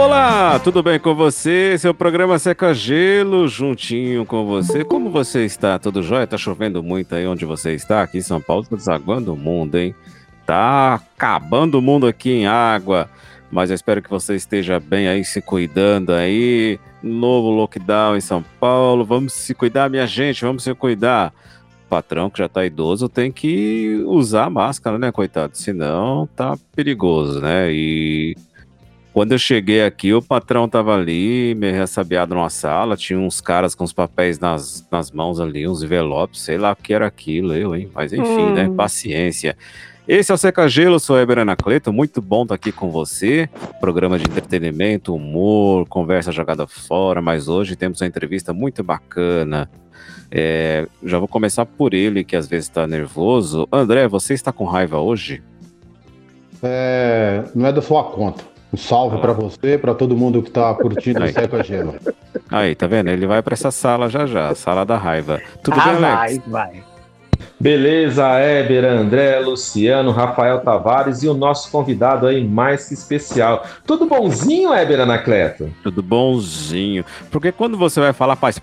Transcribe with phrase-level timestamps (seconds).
[0.00, 1.76] Olá, tudo bem com você?
[1.76, 4.84] Seu programa Seca Gelo, juntinho com você.
[4.84, 5.76] Como você está?
[5.76, 6.24] Tudo jóia?
[6.24, 8.02] Tá chovendo muito aí onde você está?
[8.02, 9.92] Aqui em São Paulo tá desaguando o mundo, hein?
[10.46, 13.10] Tá acabando o mundo aqui em água.
[13.50, 16.78] Mas eu espero que você esteja bem aí, se cuidando aí.
[17.02, 19.04] Novo lockdown em São Paulo.
[19.04, 21.34] Vamos se cuidar, minha gente, vamos se cuidar.
[21.86, 25.56] O patrão que já tá idoso tem que usar máscara, né, coitado?
[25.56, 27.72] Senão tá perigoso, né?
[27.72, 28.36] E
[29.18, 33.74] quando eu cheguei aqui, o patrão tava ali, meio ressabiado numa sala, tinha uns caras
[33.74, 37.52] com os papéis nas, nas mãos ali, uns envelopes, sei lá o que era aquilo,
[37.52, 37.90] eu, hein?
[37.92, 38.70] Mas enfim, né?
[38.76, 39.56] Paciência.
[40.06, 43.50] Esse é o Seca Gelo, sou Eber Anacleto, muito bom estar aqui com você.
[43.80, 49.68] Programa de entretenimento, humor, conversa jogada fora, mas hoje temos uma entrevista muito bacana.
[50.30, 53.66] É, já vou começar por ele, que às vezes está nervoso.
[53.72, 55.42] André, você está com raiva hoje?
[56.62, 58.57] É, não é da sua conta.
[58.72, 59.20] Um salve Ah.
[59.20, 61.32] pra você, pra todo mundo que tá curtindo o Aí.
[61.32, 61.94] Seca Gelo.
[62.50, 63.08] Aí, tá vendo?
[63.08, 65.40] Ele vai para essa sala já já, sala da raiva.
[65.62, 66.40] Tudo ah, bem, Alex?
[66.46, 66.82] vai, vai.
[67.60, 73.64] Beleza, Éber, André, Luciano, Rafael Tavares e o nosso convidado aí mais que especial.
[73.86, 75.68] Tudo bonzinho, Éber Anacleto?
[75.82, 77.04] Tudo bonzinho.
[77.30, 78.60] Porque quando você vai falar, faz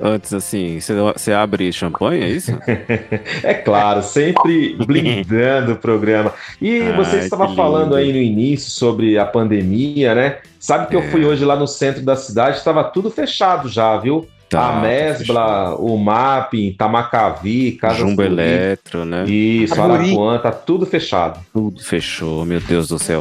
[0.00, 2.52] antes assim, você, você abre champanhe, é isso?
[3.42, 6.32] É claro, sempre blindando o programa.
[6.60, 10.38] E Ai, você que estava falando aí no início sobre a pandemia, né?
[10.58, 11.10] Sabe que eu É.
[11.10, 14.26] fui hoje lá no centro da cidade, estava tudo fechado já, viu?
[14.48, 18.32] Tá, a tá Mesbla, o MAP, Tamacavi, Casa Jumbo Suíça.
[18.42, 19.24] Eletro, né?
[19.24, 19.80] Isso.
[19.80, 21.40] Arapuã, tá tudo fechado.
[21.52, 23.20] Tudo fechou, meu Deus do céu.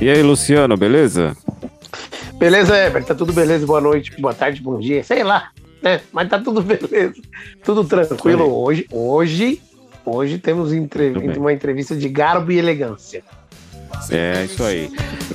[0.00, 1.34] E aí, Luciano, beleza?
[2.38, 3.02] Beleza, Eber?
[3.04, 3.66] Tá tudo beleza?
[3.66, 5.48] Boa noite, boa tarde, bom dia, sei lá,
[5.86, 6.00] né?
[6.12, 7.14] Mas tá tudo beleza,
[7.62, 8.52] tudo tranquilo.
[8.52, 9.62] Hoje, hoje,
[10.04, 13.22] hoje temos uma entrevista de garbo e elegância.
[14.10, 14.90] É, isso aí.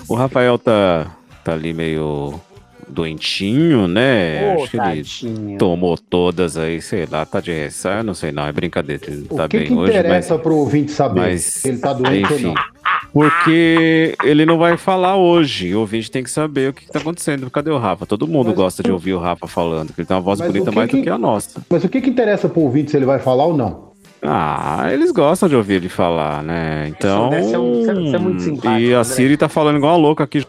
[0.09, 2.39] O Rafael tá, tá ali meio
[2.91, 4.55] doentinho, né?
[4.57, 5.57] Ô, Acho que ele tadinho.
[5.57, 9.35] tomou todas aí, sei lá, tá de ressaca, não sei não, é brincadeira, ele O
[9.35, 9.99] tá que, bem que hoje, mas...
[9.99, 12.63] interessa pro ouvinte saber mas, se ele tá doente Enfim, ou não?
[13.13, 15.73] porque ele não vai falar hoje.
[15.75, 17.49] O ouvinte tem que saber o que, que tá acontecendo.
[17.49, 18.05] Cadê o Rafa?
[18.05, 20.47] Todo mundo Mas- gosta de ouvir o Rafa falando, que ele tem uma voz Mas
[20.47, 21.61] bonita o que mais do que- que a nossa.
[21.69, 23.91] Mas o que, que interessa pro ouvinte se ele vai falar ou não?
[24.23, 26.87] Ah, eles gostam de ouvir ele falar, né?
[26.89, 27.29] Então.
[27.29, 29.03] deve ser um- você- você é muito simpático, E a André.
[29.15, 30.45] Siri tá falando igual a louca aqui.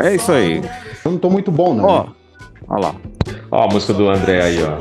[0.00, 0.62] É isso aí.
[1.04, 1.84] Eu não tô muito bom, não.
[1.84, 2.06] Ó,
[2.68, 2.94] ó lá.
[3.50, 4.76] Ó a música do André aí, ó.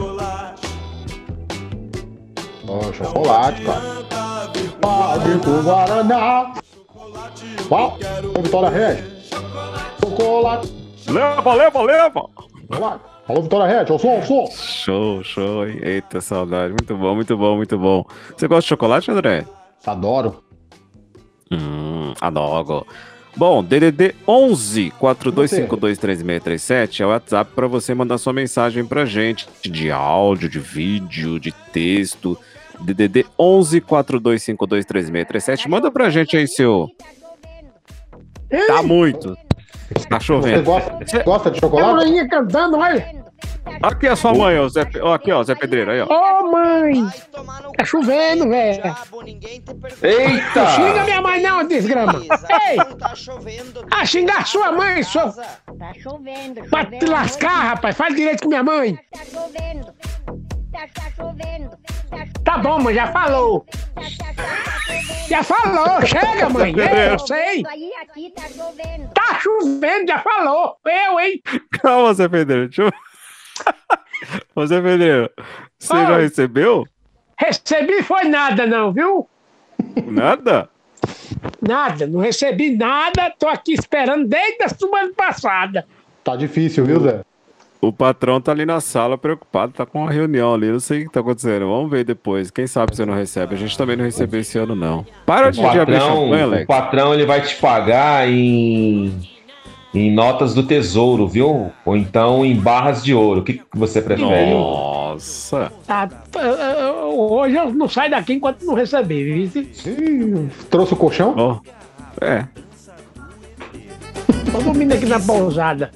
[2.68, 3.82] Ó, chocolate, cara.
[4.82, 6.54] Pague com Guaraná.
[7.70, 7.94] Ó,
[8.38, 9.04] ô, Vitória Red.
[10.02, 10.74] Chocolate.
[11.08, 12.26] Leva, leva, leva!
[12.72, 13.04] Chocolate.
[13.28, 14.52] Alô, Vitória Red, eu sou, eu sou.
[14.52, 15.68] Show, show.
[15.68, 15.80] hein?
[15.82, 16.70] Eita, saudade.
[16.70, 18.06] Muito bom, muito bom, muito bom.
[18.36, 19.46] Você gosta de chocolate, André?
[19.86, 20.44] Adoro.
[21.52, 22.86] Hum, adoro.
[23.36, 29.90] Bom, DDD 11 42523637 é o WhatsApp para você mandar sua mensagem pra gente de
[29.92, 32.38] áudio, de vídeo, de texto.
[32.80, 35.68] DDD 11 42523637.
[35.68, 36.88] Manda pra gente aí seu.
[38.68, 39.36] Tá muito.
[40.10, 40.64] Tá Você chovendo.
[40.64, 41.90] gosta, gosta de A chocolate?
[41.90, 43.23] molequinha cantando, olha.
[43.82, 46.06] Aqui é a sua mãe, ó, Zé, ó, aqui, ó, Zé Pedreiro, aí, ó.
[46.08, 47.06] Ô, mãe!
[47.78, 48.84] Tá chovendo, velho.
[50.02, 50.68] Eita!
[50.70, 52.22] Xinga minha mãe não, desgrama.
[52.22, 52.78] Ei!
[53.92, 55.32] Ah, xingar sua mãe, sua...
[55.32, 57.96] Tá chovendo, Pra te lascar, rapaz.
[57.96, 58.98] Faz direito com minha mãe.
[59.12, 59.94] Tá chovendo.
[60.72, 61.70] Tá, tá chovendo.
[62.10, 63.66] Tá, Tá bom, mãe, já falou.
[63.96, 65.30] tá, tá, tá, tá chovendo.
[65.30, 66.74] Já falou, chega, mãe.
[66.80, 67.64] É, eu sei.
[67.64, 67.72] Tá
[68.50, 69.10] chovendo.
[69.14, 70.76] Tá chovendo, já falou.
[70.86, 71.42] Eu, hein?
[71.82, 72.68] Calma, Zé Pedreiro.
[72.68, 72.94] Deixa eu...
[74.56, 75.30] Ô, Zé Pedreiro,
[75.80, 76.86] você já recebeu?
[77.38, 79.28] Recebi foi nada, não, viu?
[80.06, 80.70] Nada?
[81.62, 83.34] Nada, não recebi nada.
[83.38, 85.86] Tô aqui esperando desde a semana passada.
[86.24, 87.22] Tá difícil, viu, Zé?
[87.82, 91.06] O patrão tá ali na sala preocupado, tá com uma reunião ali, não sei o
[91.08, 91.68] que tá acontecendo.
[91.68, 92.50] Vamos ver depois.
[92.50, 93.56] Quem sabe você não recebe?
[93.56, 95.06] A gente também não recebeu esse ano, não.
[95.26, 96.66] Para de, O de abrir patrão, champanhe, o Alex.
[96.66, 99.20] patrão ele vai te pagar em,
[99.94, 101.72] em notas do tesouro, viu?
[101.86, 103.42] Ou então em barras de ouro.
[103.42, 104.52] O que que você prefere?
[104.52, 105.72] Nossa.
[105.86, 109.64] Tá, uh, uh, hoje eu não saio daqui enquanto não receber, viu?
[109.86, 111.36] Ih, trouxe o colchão?
[111.38, 111.60] Ó.
[112.20, 112.46] É.
[114.52, 115.92] Tô dormindo aqui na pousada.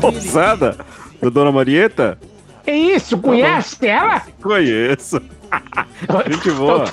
[0.00, 0.76] Pousada
[1.20, 2.18] do Dona Marieta?
[2.66, 4.22] É isso, conhece ela?
[4.40, 5.20] Conheço.
[6.30, 6.84] Gente boa.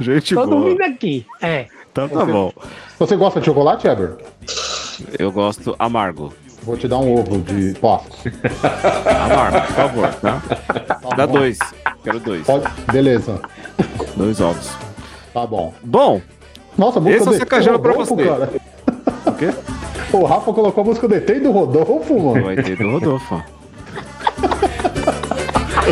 [0.00, 0.60] Gente Tô boa.
[0.60, 1.26] dormindo aqui.
[1.40, 1.66] É.
[1.92, 2.52] Então tá bom.
[2.98, 4.16] Você gosta de chocolate, Eber?
[5.18, 6.32] Eu gosto amargo.
[6.62, 8.06] Vou te dar um ovo de Posso.
[9.22, 10.42] Amargo, por favor, tá?
[11.16, 11.58] Dá dois.
[12.02, 12.46] Quero dois.
[12.46, 12.64] Pode?
[12.90, 13.40] Beleza.
[14.16, 14.70] Dois ovos.
[15.34, 15.74] Tá bom.
[15.82, 16.20] Bom,
[16.78, 18.16] Nossa, música Esse é o secagelo pra você.
[18.16, 18.50] cara.
[19.26, 19.50] o quê?
[20.12, 22.44] O Rafa colocou a música do ET e do Rodolfo, mano.
[22.44, 23.42] Vai ter do Rodolfo.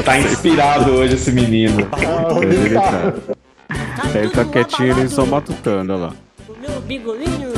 [0.06, 1.86] Tá inspirado hoje esse menino.
[1.92, 3.12] Ah, Ele tá.
[4.10, 6.12] tá, ele tá quietinho ali só matutando, olha lá.
[6.60, 7.51] Meu bigolinho.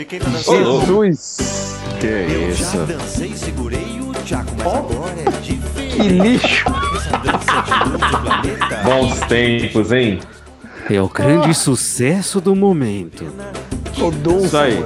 [0.00, 0.80] De quem tá dançando?
[0.80, 1.78] Jesus!
[2.00, 2.72] Que Eu isso?
[2.74, 5.94] já dancei, segurei o Tchaco, mas agora é diferente.
[5.94, 6.64] Que lixo.
[6.96, 8.76] Essa dança de outro planeta.
[8.82, 10.18] Bons tempos, hein?
[10.88, 13.30] É o grande sucesso do momento.
[13.98, 14.46] Rodolfo.
[14.46, 14.82] Isso aí.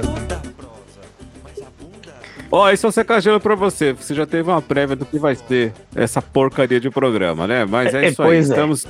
[2.51, 3.93] Ó, esse é o secagelo pra você.
[3.93, 7.63] Você já teve uma prévia do que vai ser essa porcaria de programa, né?
[7.63, 8.35] Mas é É, isso aí.
[8.35, 8.39] é.
[8.41, 8.85] Estamos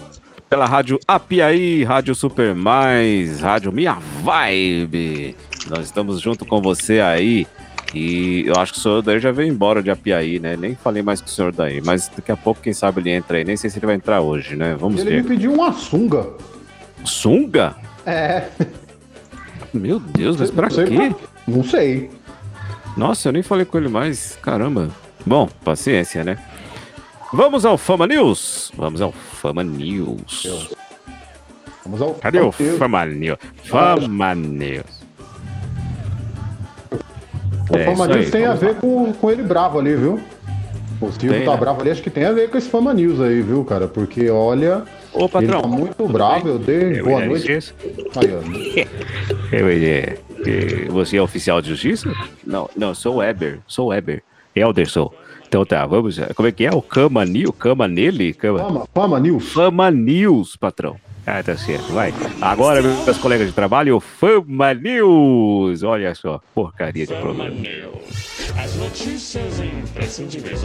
[0.50, 5.36] pela Rádio Apiaí, Rádio Super Mais, Rádio Minha Vibe.
[5.70, 7.48] Nós estamos junto com você aí.
[7.94, 10.58] E eu acho que o senhor daí já veio embora de Apiaí, né?
[10.58, 11.82] Nem falei mais com o senhor daí.
[11.82, 13.46] Mas daqui a pouco, quem sabe, ele entra aí.
[13.46, 14.76] Nem sei se ele vai entrar hoje, né?
[14.78, 15.24] Vamos Ele ver.
[15.24, 16.28] me pediu uma sunga.
[17.06, 17.76] Sunga?
[18.06, 18.46] É.
[19.74, 21.14] Meu Deus, mas pra quê?
[21.48, 22.10] Não sei.
[22.98, 24.38] Nossa, eu nem falei com ele mais.
[24.42, 24.90] Caramba.
[25.26, 26.38] Bom, paciência, né?
[27.32, 28.72] Vamos ao Fama News.
[28.76, 30.74] Vamos ao Fama News.
[31.84, 32.14] Vamos ao.
[32.16, 32.52] Cadê o.
[32.52, 33.38] Fama News?
[33.64, 35.05] Fama News.
[37.70, 40.20] O É, Fama News aí, tem a ver com, com ele bravo ali, viu?
[41.02, 41.58] O Silvio Tem, tá né?
[41.58, 43.88] bravo ali, acho que tem a ver com esse Fama News aí, viu, cara?
[43.88, 44.84] Porque olha,
[45.14, 45.62] Ô, ele patrão.
[45.62, 47.52] tá muito bravo, eu dei Eu boa noite.
[48.16, 48.88] Aí,
[49.52, 52.12] eu ia- que Você é oficial de justiça?
[52.46, 53.60] Não, não, sou Weber.
[53.68, 54.22] Sou Weber.
[54.56, 55.12] Elderson.
[55.48, 56.18] Então tá, vamos.
[56.36, 56.72] Como é que é?
[56.72, 57.54] O Cama News?
[57.58, 58.34] Cama nele?
[58.34, 58.60] Cama...
[58.60, 59.52] Fama, Fama News.
[59.52, 60.96] Fama News, patrão.
[61.28, 62.14] Ah, tá certo, vai.
[62.40, 65.82] Agora, meus colegas de trabalho, o Fama News.
[65.82, 67.52] Olha só, porcaria de programa.
[68.64, 70.62] As notícias imprescindíveis.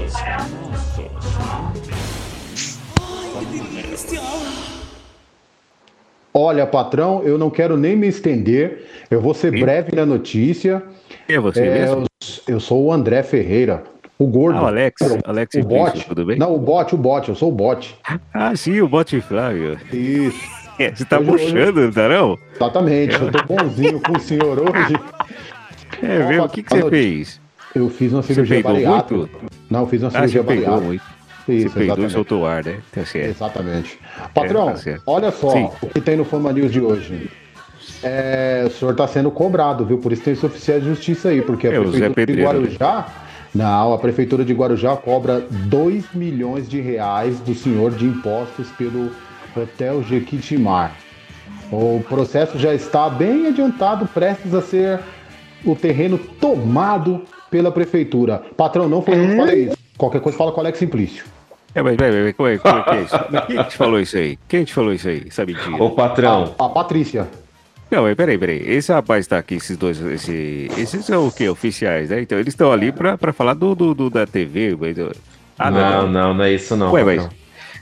[6.32, 8.86] Olha, patrão, eu não quero nem me estender.
[9.10, 9.60] Eu vou ser Sim.
[9.60, 10.82] breve na notícia.
[11.28, 12.04] É você É, mesmo?
[12.46, 13.82] eu, eu sou o André Ferreira,
[14.20, 14.58] o gordo.
[14.58, 15.00] Ah, o Alex.
[15.02, 16.04] O- Alex o bot.
[16.06, 16.38] tudo bem?
[16.38, 17.96] Não, o bot, o bot, eu sou o bot.
[18.32, 19.78] Ah, sim, o Bote Flávio.
[19.92, 20.38] Isso,
[20.78, 22.38] É, Você tá Hoje- puxando, não tá não?
[22.54, 23.14] exatamente.
[23.20, 24.94] Eu tô bonzinho com o senhor hoje.
[26.02, 26.44] É, mesmo.
[26.44, 27.40] O que, que você fez?
[27.74, 29.28] Eu fiz uma cirurgia bariátrica.
[29.68, 31.04] Não, eu fiz uma Ah, cirurgia peidou bariátrica.
[31.48, 32.78] Isso, Você peidou e soltou o ar, né?
[32.90, 33.28] Tá certo.
[33.28, 33.98] Exatamente.
[34.32, 35.68] Patrão, É, tá olha só Sim.
[35.82, 37.28] o que tem no Fama News de hoje.
[38.02, 39.98] É, o senhor está sendo cobrado, viu?
[39.98, 42.60] Por isso tem esse oficial de justiça aí, porque a É, Zé prefeitura de Pedreiro,
[42.62, 43.04] né?
[43.54, 49.10] Não, a prefeitura de Guarujá cobra 2 milhões de reais do senhor de impostos pelo
[49.56, 50.96] Hotel Jequitimar.
[51.72, 55.00] O processo já está bem adiantado, prestes a ser
[55.64, 58.42] o terreno tomado pela prefeitura.
[58.56, 59.76] Patrão, não foi eu que falei isso.
[59.98, 61.24] Qualquer coisa fala com o Alex Simplício.
[61.74, 63.46] É, mas, mas, mas, como, é, como é que é isso?
[63.46, 64.38] Quem te falou isso aí?
[64.48, 65.24] Quem te falou isso aí?
[65.28, 65.82] Essa mentira?
[65.82, 66.54] Ô, patrão.
[66.58, 67.28] A, a Patrícia.
[67.90, 68.62] Não, peraí, peraí.
[68.66, 70.00] Esse rapaz tá aqui, esses dois.
[70.00, 71.48] Esse, esses são o quê?
[71.48, 72.20] Oficiais, né?
[72.22, 74.76] Então eles estão ali pra, pra falar do, do, do- da TV.
[75.58, 76.92] Ah, não, não, não é isso não.
[76.92, 77.28] Ué, mas.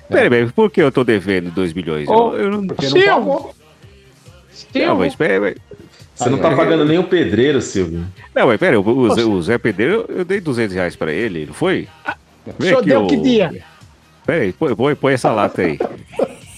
[0.08, 2.08] Peraí, peraí, por que eu tô devendo 2 milhões?
[2.08, 2.66] Ô, eu, eu não.
[2.66, 3.06] Porque Silvio.
[3.06, 3.54] não pagou.
[4.74, 5.56] Não, mas peraí, peraí.
[6.14, 8.04] Você não tá pagando nem o pedreiro, Silvio.
[8.34, 11.46] Não, mas peraí, o, o Zé- o Zé Pedreiro, eu dei 200 reais pra ele,
[11.46, 11.86] não foi?
[12.44, 13.62] O Vem senhor aqui, deu ô- que dia?
[14.26, 15.78] Peraí, põe, põe, põe essa lata aí.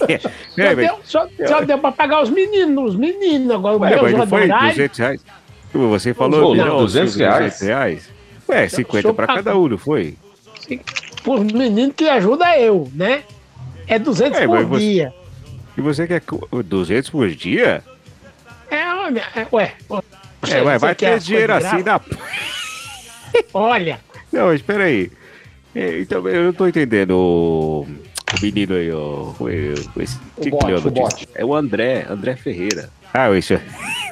[0.57, 3.50] É, Só deu, só, só deu pra pagar os meninos, os meninos.
[3.54, 4.71] Agora o Ué, meu mas não foi honorário.
[4.71, 5.25] 200 reais?
[5.73, 7.45] Você falou Não, que não, 200 Silvio, reais.
[7.52, 8.11] 200 reais?
[8.49, 10.16] Ué, 50 senhor pra cada um, foi?
[11.26, 13.23] Os meninos que ajuda eu, né?
[13.87, 15.14] É 200 É, por você- dia.
[15.76, 17.83] E você quer co- 200 por dia?
[18.71, 19.75] É, é, ué.
[19.88, 22.00] você- É, vai, você vai ter dinheiro assim na...
[23.54, 24.00] Olha,
[24.33, 25.11] Não, mas peraí.
[25.75, 27.87] É, Então, eu não tô entendendo
[28.34, 28.96] o, o menino aí, ó.
[28.96, 30.90] O, o- esse, O o notícia?
[30.90, 31.28] bote.
[31.34, 32.90] É o André, André Ferreira.
[33.12, 33.60] Ah, esse, é-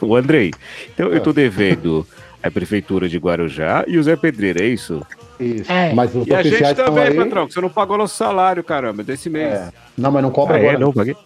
[0.02, 0.50] o Andrei.
[0.94, 2.06] Então, eu tô devendo
[2.42, 5.02] a Prefeitura de Guarujá e o Zé Pedreiro, é isso?
[5.40, 5.70] Isso.
[5.70, 5.92] É.
[5.92, 7.14] Mas os E a gente também, aí.
[7.14, 9.52] patrão, que você não pagou nosso salário, caramba, desse mês.
[9.54, 9.68] É.
[9.96, 10.62] Não, mas não cobra Ah, é?
[10.62, 10.78] agora.
[10.78, 11.16] Não, paguei.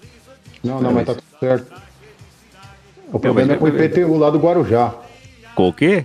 [0.63, 1.73] Não, não, mas tá tudo certo.
[3.13, 4.95] O problema é com o IPTU lá do Guarujá.
[5.55, 6.05] Com o quê?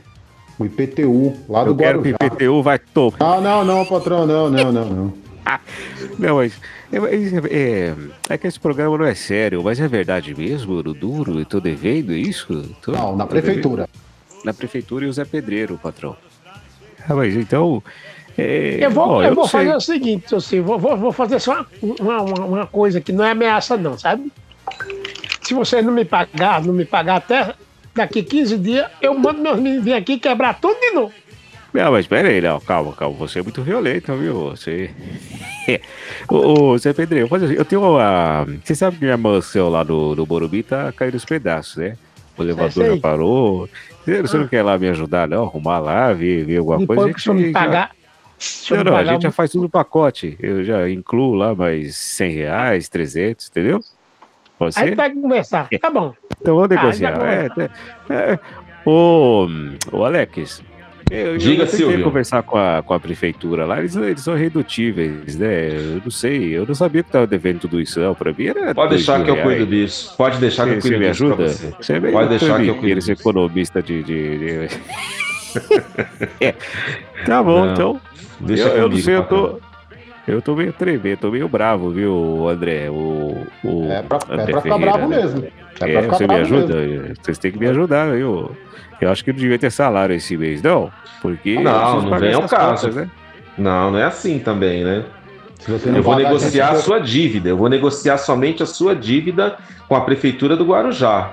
[0.60, 2.17] O IPTU lá do Eu quero que Guarujá.
[2.22, 3.20] o IPTU vai topar.
[3.41, 5.13] Não, não, não, patrão, não, não, não, não.
[6.20, 6.60] Não, mas
[6.92, 6.98] é,
[7.50, 7.96] é-
[8.30, 11.39] é que esse programa não é sério, mas é verdade mesmo, Ouro Duro?
[11.39, 12.63] Eu tô devendo isso?
[12.82, 13.88] Tô- Não, na prefeitura.
[13.88, 14.46] devendo?
[14.46, 16.16] Na prefeitura e o Zé Pedreiro, patrão.
[17.10, 17.82] Ah, mas então.
[18.38, 21.39] é, Eu vou, ó, eu não vou fazer o seguinte, assim, vou, vou, vou fazer
[21.39, 24.32] só uma, uma, uma coisa que não é ameaça, não, sabe?
[25.42, 27.54] Se vocês não me pagar, não me pagar até
[27.96, 31.13] daqui 15 dias, eu mando meus meninos vir aqui quebrar tudo de novo.
[31.74, 33.18] Não, mas pera aí, não, calma, calma.
[33.18, 34.50] Você é muito violento, viu?
[34.52, 34.90] Você.
[36.30, 38.46] ô, ô, Zé Pedreiro, eu, eu tenho uma.
[38.64, 41.98] Você sabe que minha mansão lá no, no Morumbi tá caindo os pedaços, né?
[42.38, 43.70] O elevador já parou.
[44.04, 45.44] Você, você não quer lá me ajudar, não?
[45.44, 47.14] Arrumar lá, ver, ver alguma Depois coisa?
[47.14, 47.92] que senhor me pagar.
[48.70, 50.38] Não, não, a gente já faz tudo no pacote.
[50.40, 53.80] Eu já incluo lá mais 100 reais, 300, entendeu?
[54.58, 55.70] Pode Aí vai conversar.
[55.82, 56.14] Tá bom.
[56.40, 57.20] Então vamos Ah, negociar.
[57.20, 57.50] já É,
[58.10, 58.40] é, é.
[58.86, 59.48] Ô,
[59.92, 60.64] ô, Alex,
[61.12, 62.04] eu, Diga, eu tentei Silvio.
[62.04, 65.70] conversar com a, com a prefeitura lá, eles, eles são redutíveis, né?
[65.76, 68.14] Eu não sei, eu não sabia que tava devendo tudo isso, não.
[68.14, 68.74] Pra mim era.
[68.76, 70.14] Pode deixar que eu cuido disso.
[70.18, 71.48] Pode deixar que eu cuido você me disso ajuda?
[71.48, 71.74] você.
[71.82, 73.12] Você me Pode deixar que eu cuido disso.
[73.12, 74.04] economista de.
[74.04, 74.68] de- de-
[76.42, 76.54] É.
[77.26, 78.02] Tá bom, Não, então.
[78.40, 79.60] Deixa eu, eu não comigo, sei, eu tô.
[80.28, 82.90] Eu tô meio tremendo, tô meio bravo, viu, André?
[82.90, 85.18] O, o É pra, é André pra ficar Ferreira, bravo né?
[85.18, 85.44] mesmo.
[85.46, 86.76] É pra É, você me ajuda?
[86.76, 87.14] mesmo.
[87.22, 88.52] Vocês têm que me ajudar, viu?
[89.00, 90.92] Eu acho que não devia ter salário esse mês, não.
[91.22, 91.56] Porque.
[91.60, 92.88] Não, não vem ao caso.
[92.88, 93.10] contas, né?
[93.58, 95.04] Não, não é assim também, né?
[95.68, 97.50] Não Eu vou negociar a gente, sua dívida.
[97.50, 99.58] Eu vou negociar somente a sua dívida
[99.88, 101.32] com a prefeitura do Guarujá.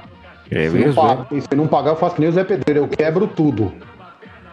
[0.51, 1.03] É Se não, mesmo?
[1.03, 3.73] paga, e se não pagar, eu faço que nem o Zé Pedreiro, eu quebro tudo.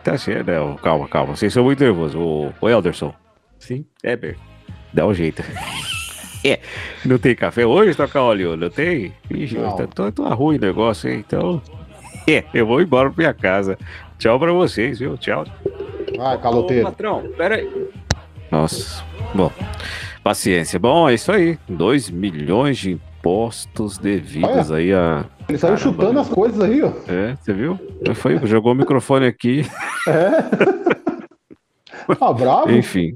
[0.03, 0.75] Tá certo, não.
[0.77, 1.35] Calma, calma.
[1.35, 2.15] Vocês são muito nervosos.
[2.15, 3.13] Ô, ô Elderson.
[3.61, 4.35] Sim, Eber.
[4.93, 5.41] Dá um jeito.
[6.43, 6.59] É,
[7.05, 8.57] não tem café hoje, toca óleo?
[8.57, 9.13] Não tem?
[9.29, 9.75] Ixi, Não.
[9.75, 11.23] tá, tá, tá ruim o negócio, hein?
[11.23, 11.61] Então.
[12.27, 13.77] É, eu vou embora pra minha casa.
[14.17, 15.15] Tchau pra vocês, viu?
[15.19, 15.45] Tchau.
[16.17, 16.83] Vai, Ô, caloteiro.
[16.85, 17.87] patrão, pera aí.
[18.49, 19.03] Nossa,
[19.35, 19.51] bom,
[20.23, 20.79] paciência.
[20.79, 21.59] Bom, é isso aí.
[21.69, 25.25] 2 milhões de impostos devidos aí a.
[25.47, 26.91] Ele saiu Caramba, chutando as coisas aí, ó.
[27.07, 27.79] É, você viu?
[28.15, 29.61] Foi, jogou o microfone aqui.
[32.19, 32.71] Ah, bravo.
[32.71, 33.15] Enfim.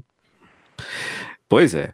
[1.48, 1.92] Pois é.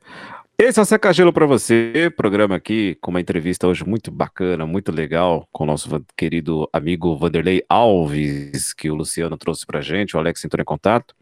[0.58, 4.64] Esse é o Seca Gelo para você, programa aqui com uma entrevista hoje muito bacana,
[4.64, 10.14] muito legal, com o nosso querido amigo Vanderlei Alves, que o Luciano trouxe pra gente,
[10.14, 11.14] o Alex entrou em contato.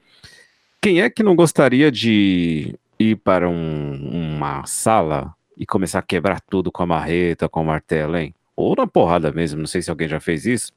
[0.83, 6.41] Quem é que não gostaria de ir para um- uma sala e começar a quebrar
[6.41, 8.35] tudo com a marreta, com o martelo, hein?
[8.55, 10.71] Ou na porrada mesmo, não sei se alguém já fez isso,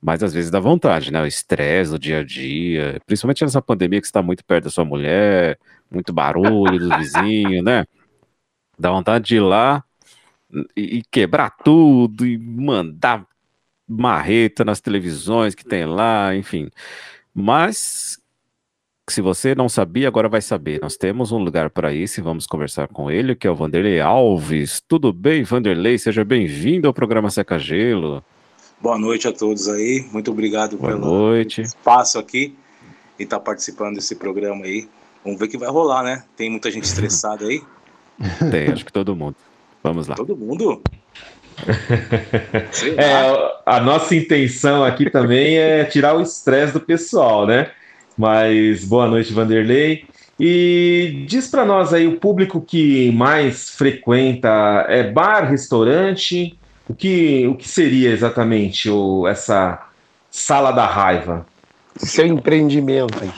[0.00, 1.20] mas às vezes dá vontade, né?
[1.20, 4.84] O estresse do dia a dia, principalmente nessa pandemia que está muito perto da sua
[4.84, 5.58] mulher,
[5.90, 7.84] muito barulho do vizinho, né?
[8.78, 9.82] Dá vontade de ir lá
[10.76, 13.26] e, e quebrar tudo e mandar
[13.86, 16.68] marreta nas televisões que tem lá, enfim.
[17.34, 18.20] Mas
[19.08, 20.80] se você não sabia, agora vai saber.
[20.82, 24.00] Nós temos um lugar para isso e vamos conversar com ele, que é o Vanderlei
[24.00, 24.82] Alves.
[24.86, 25.98] Tudo bem, Vanderlei?
[25.98, 28.22] Seja bem-vindo ao programa Seca Gelo.
[28.80, 30.06] Boa noite a todos aí.
[30.12, 31.62] Muito obrigado Boa pelo noite.
[31.62, 32.54] espaço aqui
[33.18, 34.88] e estar participando desse programa aí.
[35.24, 36.24] Vamos ver o que vai rolar, né?
[36.36, 37.62] Tem muita gente estressada aí.
[38.50, 39.36] Tem, acho que todo mundo.
[39.82, 40.14] Vamos lá.
[40.14, 40.82] Todo mundo.
[42.96, 47.72] É, a nossa intenção aqui também é tirar o estresse do pessoal, né?
[48.16, 50.04] Mas boa noite, Vanderlei.
[50.38, 54.48] E diz para nós aí o público que mais frequenta
[54.88, 56.56] é bar, restaurante.
[56.88, 59.88] O que, o que seria exatamente o, essa
[60.30, 61.44] sala da raiva?
[61.96, 63.30] Seu empreendimento aí.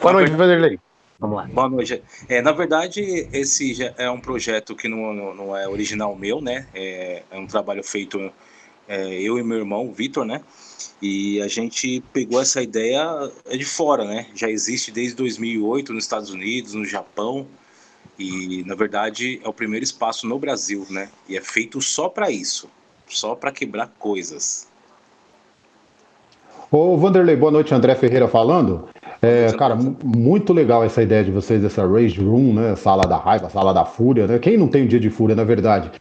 [0.00, 0.78] Boa noite, Vanderlei.
[1.22, 1.44] Vamos lá.
[1.44, 2.02] Boa noite.
[2.28, 6.66] É, na verdade, esse já é um projeto que não, não- é original meu, né?
[6.74, 8.18] É, é um trabalho feito
[8.88, 10.40] é, eu e meu irmão, o Vitor, né?
[11.00, 13.06] E a gente pegou essa ideia
[13.46, 14.26] é de fora, né?
[14.34, 17.46] Já existe desde 2008 nos Estados Unidos, no Japão.
[18.18, 21.08] E, na verdade, é o primeiro espaço no Brasil, né?
[21.28, 22.68] E é feito só para isso.
[23.06, 24.66] Só para quebrar coisas.
[26.68, 28.88] Ô, Vanderlei, boa noite, André Ferreira falando.
[29.24, 32.74] É, cara, mu- muito legal essa ideia de vocês dessa Rage Room, né?
[32.74, 34.38] Sala da raiva, sala da fúria, né?
[34.40, 35.92] Quem não tem um dia de fúria, na verdade?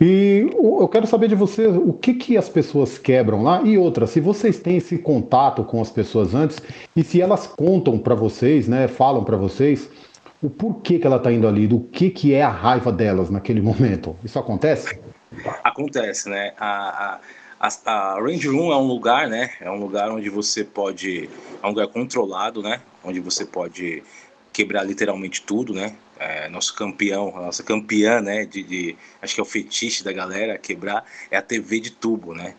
[0.00, 4.06] E eu quero saber de vocês o que, que as pessoas quebram lá e outra,
[4.06, 6.62] se vocês têm esse contato com as pessoas antes
[6.96, 8.88] e se elas contam pra vocês, né?
[8.88, 9.90] Falam pra vocês
[10.42, 13.60] o porquê que ela tá indo ali, do que, que é a raiva delas naquele
[13.60, 14.16] momento.
[14.24, 14.98] Isso acontece?
[15.62, 16.52] Acontece, né?
[16.58, 17.18] A, a,
[17.62, 19.52] a, a Range Room é um lugar, né?
[19.60, 21.30] É um lugar onde você pode.
[21.62, 22.82] É um lugar controlado, né?
[23.04, 24.02] Onde você pode
[24.52, 25.94] quebrar literalmente tudo, né?
[26.18, 28.44] É, nosso campeão, a nossa campeã, né?
[28.44, 32.34] De, de- acho que é o fetiche da galera quebrar, é a TV de tubo,
[32.34, 32.54] né?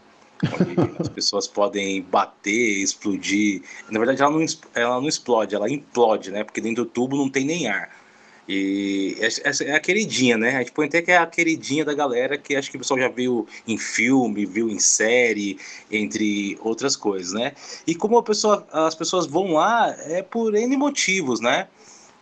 [0.53, 3.61] Onde as pessoas podem bater, explodir.
[3.89, 6.45] Na verdade, ela não, ela não explode, ela implode, né?
[6.45, 8.02] Porque dentro do tubo não tem nem ar.
[8.47, 10.55] E essa é a queridinha, né?
[10.55, 12.99] A gente põe até que é a queridinha da galera, que acho que o pessoal
[12.99, 15.57] já viu em filme, viu em série,
[15.89, 17.53] entre outras coisas, né?
[17.87, 21.67] E como pessoa, as pessoas vão lá, é por N motivos, né?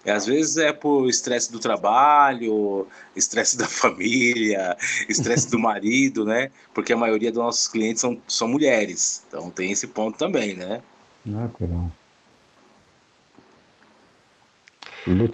[0.06, 4.76] Às vezes é por estresse do trabalho, estresse da família,
[5.08, 6.52] estresse do marido, né?
[6.74, 9.24] Porque a maioria dos nossos clientes são, são mulheres.
[9.28, 10.82] Então tem esse ponto também, né?
[11.28, 11.92] Ah, legal.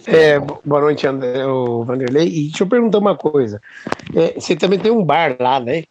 [0.05, 2.27] É, bo- boa noite, André, o Vanderlei.
[2.27, 3.62] E deixa eu perguntar uma coisa.
[4.15, 5.83] É, você também tem um bar lá, né?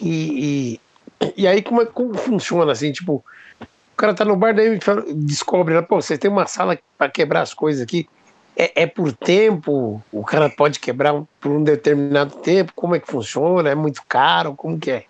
[0.00, 0.78] E,
[1.20, 2.90] e, e aí, como, é, como funciona assim?
[2.92, 3.22] Tipo,
[3.60, 4.78] o cara tá no bar, daí
[5.14, 5.82] descobre, né?
[5.82, 8.08] Pô, você tem uma sala para quebrar as coisas aqui.
[8.56, 10.02] É, é por tempo?
[10.10, 12.72] O cara pode quebrar por um determinado tempo?
[12.74, 13.68] Como é que funciona?
[13.68, 14.54] É muito caro?
[14.54, 15.04] Como que é?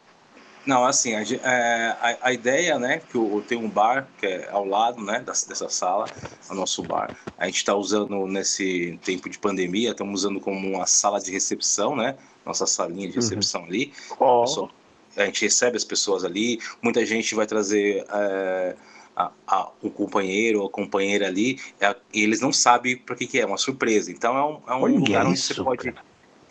[0.68, 4.50] Não, assim, a, é, a- a ideia, né, que o, tem um bar que é
[4.50, 6.10] ao lado, né, das- dessa sala,
[6.46, 7.10] é o nosso bar.
[7.38, 11.96] A gente está usando nesse tempo de pandemia, estamos usando como uma sala de recepção,
[11.96, 13.94] né, nossa salinha de recepção ali.
[14.20, 14.42] Ó.
[14.42, 14.70] Pessoal,
[15.16, 18.76] a gente recebe as pessoas ali, muita gente vai trazer é,
[19.16, 23.26] a, a, o companheiro ou a companheira ali, é, e eles não sabem para que,
[23.26, 24.12] que é, uma surpresa.
[24.12, 25.94] Então é um, é um lugar onde você pode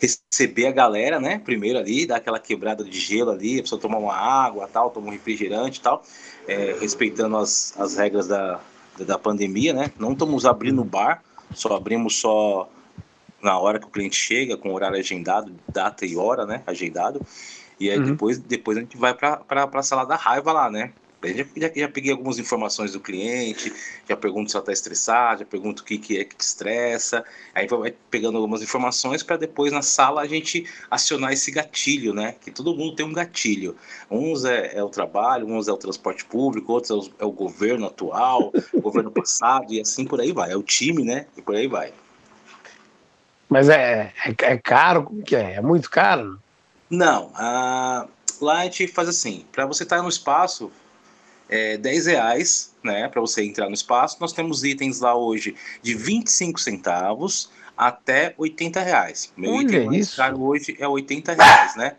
[0.00, 1.38] receber a galera, né?
[1.38, 5.08] Primeiro ali, dar aquela quebrada de gelo ali, a pessoa tomar uma água, tal, tomar
[5.08, 6.02] um refrigerante e tal,
[6.46, 8.60] é, respeitando as, as regras da,
[8.98, 9.90] da, pandemia, né?
[9.98, 12.68] Não estamos abrindo o bar, só abrimos só
[13.42, 16.62] na hora que o cliente chega, com horário agendado, data e hora, né?
[16.66, 17.20] Agendado.
[17.78, 18.06] E aí Uhum.
[18.06, 20.92] depois, depois a gente vai para a sala da raiva lá, né?
[21.24, 23.72] Já, já, peguei algumas informações do cliente,
[24.08, 27.24] já pergunto se ela está estressada, já pergunto o que, que é que te estressa.
[27.52, 32.36] Aí vai pegando algumas informações para depois na sala a gente acionar esse gatilho, né?
[32.40, 33.74] Que todo mundo tem um gatilho.
[34.08, 37.32] Uns é, é o trabalho, uns é o transporte público, outros é o, é o
[37.32, 40.52] governo atual, o governo passado, e assim por aí vai.
[40.52, 41.26] É o time, né?
[41.36, 41.92] E por aí vai.
[43.48, 45.02] Mas é, é, é caro?
[45.02, 45.54] Como que é?
[45.54, 46.38] É muito caro?
[46.88, 48.06] Não, ah,
[48.40, 50.70] lá a gente faz assim, para você estar no espaço,
[51.48, 54.16] é 10 reais, né, para você entrar no espaço.
[54.20, 59.32] Nós temos itens lá hoje de 25 centavos até 80 reais.
[59.36, 61.94] Meu Olha item mais caro hoje é 80 reais, né?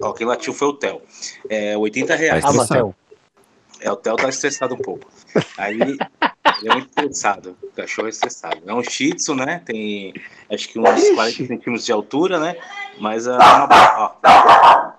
[0.00, 1.00] Ó, quem latiu foi o Theo.
[1.48, 2.44] É 80 reais.
[2.44, 2.94] Ah, Marcel.
[3.80, 5.06] É, o Theo tá estressado um pouco.
[5.58, 5.78] Aí,
[6.60, 7.56] ele é muito estressado.
[7.62, 8.58] O cachorro é estressado.
[8.66, 9.62] É um shih tzu, né?
[9.64, 10.14] Tem,
[10.50, 12.56] acho que uns 40 centímetros de altura, né?
[13.00, 14.14] Mas, ah, uma, ó,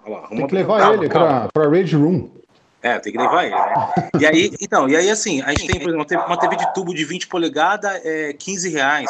[0.06, 1.50] ó lá, Tem uma- que levar calma, ele calma.
[1.54, 2.30] pra, pra Rage Room.
[2.86, 4.10] É, tem que levar ele, né?
[4.20, 6.06] E aí, então, e aí assim, a gente tem, por exemplo, uma
[6.38, 9.10] TV- uma de tubo de 20 polegadas é 15 reais.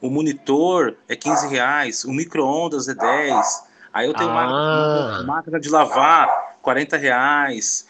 [0.00, 2.04] O monitor é 15 reais.
[2.04, 3.64] O micro-ondas é 10.
[3.92, 5.18] Aí eu tenho uma, Ah.
[5.24, 6.28] uma máquina de lavar,
[6.62, 7.88] 40 reais.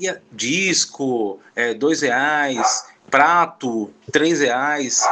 [0.00, 2.86] E, e disco, é, 2 reais.
[3.08, 5.08] Prato, 3 reais.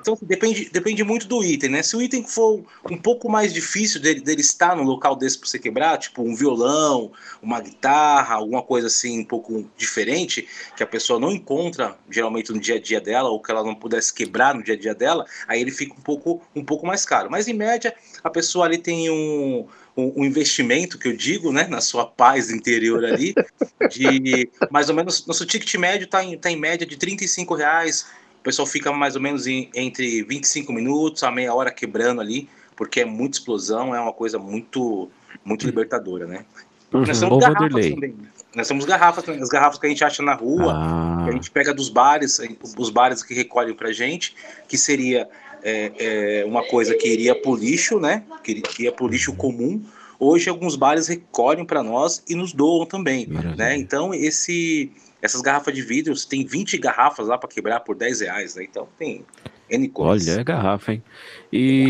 [0.00, 1.82] Então depende, depende muito do item, né?
[1.82, 5.48] Se o item for um pouco mais difícil dele, dele estar num local desse para
[5.48, 7.10] você quebrar, tipo um violão,
[7.42, 12.60] uma guitarra, alguma coisa assim um pouco diferente, que a pessoa não encontra geralmente no
[12.60, 15.26] dia a dia dela, ou que ela não pudesse quebrar no dia a dia dela,
[15.48, 17.30] aí ele fica um pouco, um pouco mais caro.
[17.30, 21.66] Mas em média, a pessoa ali tem um, um, um investimento, que eu digo, né,
[21.66, 23.34] na sua paz interior ali,
[23.90, 28.06] de mais ou menos, nosso ticket médio está em, tá em média de 35 reais.
[28.46, 32.48] O pessoal fica mais ou menos em, entre 25 minutos a meia hora quebrando ali,
[32.76, 35.10] porque é muita explosão, é uma coisa muito,
[35.44, 36.44] muito libertadora, né?
[36.92, 37.92] Nós Ô, temos garrafas Vanderlei.
[37.92, 38.10] também.
[38.10, 38.28] né?
[38.54, 41.50] Nós temos garrafas, as garrafas que a gente acha na rua, Ah, que a gente
[41.50, 42.40] pega dos bares,
[42.78, 44.32] os bares que recolhem pra gente,
[44.68, 45.28] que seria
[45.64, 48.22] é, é, uma coisa que iria pro lixo, né?
[48.44, 49.82] Que, que ia pro lixo comum.
[50.20, 53.56] Hoje alguns bares recolhem para nós e nos doam também, Maravilha.
[53.56, 53.76] né?
[53.76, 58.54] Então esse essas garrafas de vidro, tem 20 garrafas lá para quebrar por 10 reais,
[58.54, 58.64] né?
[58.64, 59.24] Então tem
[59.68, 60.28] N coisas.
[60.28, 61.02] olha, é garrafa, hein?
[61.52, 61.88] E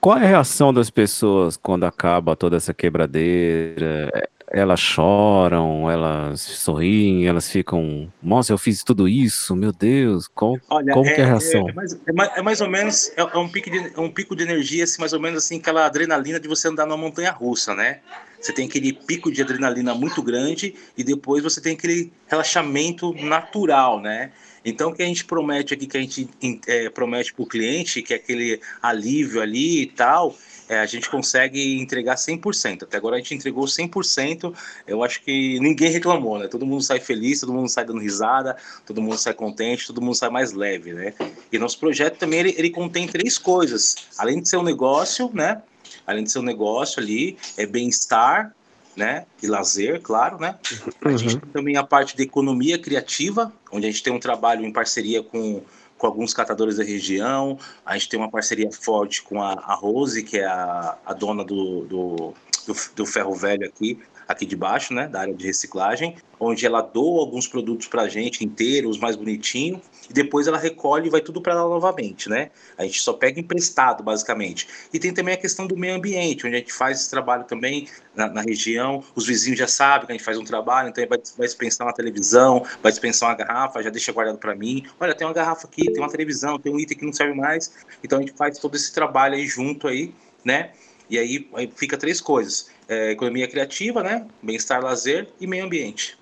[0.00, 4.10] qual é a reação das pessoas quando acaba toda essa quebradeira?
[4.48, 10.92] Elas choram, elas sorriem, elas ficam, nossa, eu fiz tudo isso, meu Deus, qual, Olha,
[10.92, 11.68] como que é a reação?
[11.68, 14.08] É, mais, é mais- é mais ou menos, é, é um pico de, é um
[14.10, 17.32] pico de energia, assim, mais ou menos assim, aquela adrenalina de você andar numa montanha
[17.32, 17.98] russa, né?
[18.46, 24.00] Você tem aquele pico de adrenalina muito grande e depois você tem aquele relaxamento natural,
[24.00, 24.30] né?
[24.64, 26.30] Então, o que a gente promete aqui, que a gente
[26.68, 30.36] é, promete para o cliente, que é aquele alívio ali e tal,
[30.68, 32.84] é, a gente consegue entregar 100%.
[32.84, 34.54] Até agora a gente entregou 100%.
[34.86, 36.46] Eu acho que ninguém reclamou, né?
[36.46, 40.14] Todo mundo sai feliz, todo mundo sai dando risada, todo mundo sai contente, todo mundo
[40.14, 41.14] sai mais leve, né?
[41.50, 43.96] E nosso projeto também ele, ele contém três coisas.
[44.16, 45.62] Além de ser um negócio, né?
[46.06, 48.54] Além de ser um negócio ali, é bem-estar,
[48.94, 49.26] né?
[49.42, 50.58] E lazer, claro, né?
[51.04, 54.64] A gente tem também a parte de economia criativa, onde a gente tem um trabalho
[54.64, 55.62] em parceria com,
[55.98, 57.58] com alguns catadores da região.
[57.84, 61.44] A gente tem uma parceria forte com a, a Rose, que é a, a dona
[61.44, 62.34] do, do,
[62.66, 66.80] do, do ferro velho aqui, aqui de baixo, né, da área de reciclagem, onde ela
[66.80, 71.20] doa alguns produtos para a gente inteiros, mais bonitinho, e depois ela recolhe e vai
[71.20, 72.50] tudo para ela novamente, né?
[72.76, 74.68] A gente só pega emprestado, basicamente.
[74.92, 77.88] E tem também a questão do meio ambiente, onde a gente faz esse trabalho também
[78.14, 81.18] na, na região, os vizinhos já sabem que a gente faz um trabalho, então vai,
[81.36, 84.84] vai dispensar uma televisão, vai dispensar uma garrafa, já deixa guardado para mim.
[85.00, 87.72] Olha, tem uma garrafa aqui, tem uma televisão, tem um item que não serve mais.
[88.02, 90.12] Então a gente faz todo esse trabalho aí junto aí,
[90.44, 90.72] né?
[91.08, 94.26] E aí, aí fica três coisas: é, economia criativa, né?
[94.42, 96.18] Bem-estar, lazer e meio ambiente.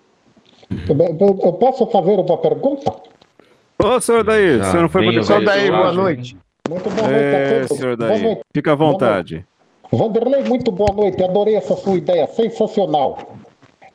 [0.88, 2.94] Eu posso fazer uma pergunta?
[3.82, 6.36] Ô, senhor Daí, o senhor não foi para o Senhor Daí, boa noite.
[6.68, 8.40] Muito boa noite a É, senhor Daí, noite.
[8.52, 9.44] fica à vontade.
[9.92, 11.22] Vanderlei, muito boa noite.
[11.22, 13.36] Adorei essa sua ideia, sensacional.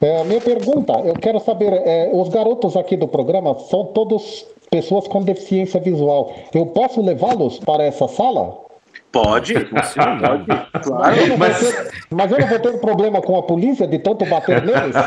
[0.01, 5.07] É, minha pergunta, eu quero saber, é, os garotos aqui do programa são todos pessoas
[5.07, 6.33] com deficiência visual.
[6.53, 8.68] Eu posso levá-los para essa sala?
[9.11, 11.15] Pode, pode, claro.
[11.15, 13.97] Eu não vou Mas- ter- mas eu não vou ter problema com a polícia de
[13.99, 14.95] tanto bater neles?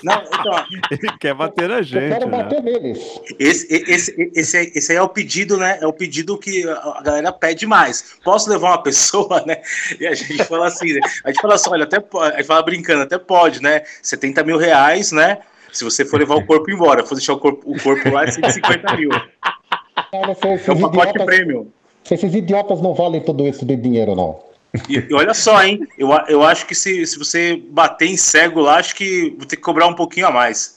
[0.00, 2.38] Não, então, Ele quer bater na Eu gente, quero né?
[2.38, 3.20] bater neles.
[3.36, 5.76] esse, esse, esse, aí- esse aí é o pedido, né?
[5.80, 8.14] É o pedido que a galera pede mais.
[8.22, 9.56] Posso levar uma pessoa, né?
[9.98, 11.00] E a gente fala assim, né?
[11.24, 13.82] A gente fala assim, olha, até pode, a gente fala brincando, até pode, né?
[14.00, 15.38] 70 mil reais, né?
[15.72, 18.30] Se você for levar o corpo embora, for deixar o corpo, o corpo lá, é
[18.30, 19.10] 150 mil.
[19.10, 21.72] Esses É um pacote idiotas- prêmio.
[22.08, 24.38] Se esses idiotas não valem tudo isso de dinheiro, não.
[24.88, 25.86] E, e olha só, hein?
[25.98, 29.56] Eu, eu acho que se, se você bater em cego lá, acho que vou ter
[29.56, 30.74] que cobrar um pouquinho a mais.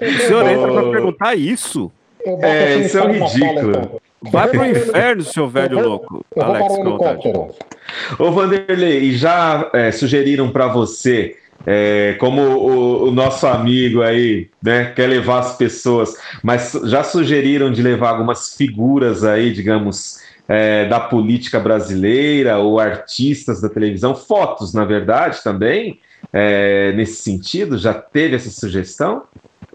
[0.00, 1.90] O senhor entra pra perguntar isso?
[2.24, 3.70] É, isso é um sala, ridículo.
[3.70, 4.00] então.
[4.30, 6.24] Vai pro inferno, seu velho Eu vou- louco.
[6.36, 7.54] Eu vou Alex, para o helicóptero.
[8.18, 14.48] Ô Vanderlei, e já é, sugeriram para você, é, como o, o nosso amigo aí,
[14.62, 20.86] né, quer levar as pessoas, mas já sugeriram de levar algumas figuras aí, digamos, é,
[20.88, 25.98] da política brasileira ou artistas da televisão, fotos, na verdade, também,
[26.32, 27.78] é, nesse sentido?
[27.78, 29.22] Já teve essa sugestão?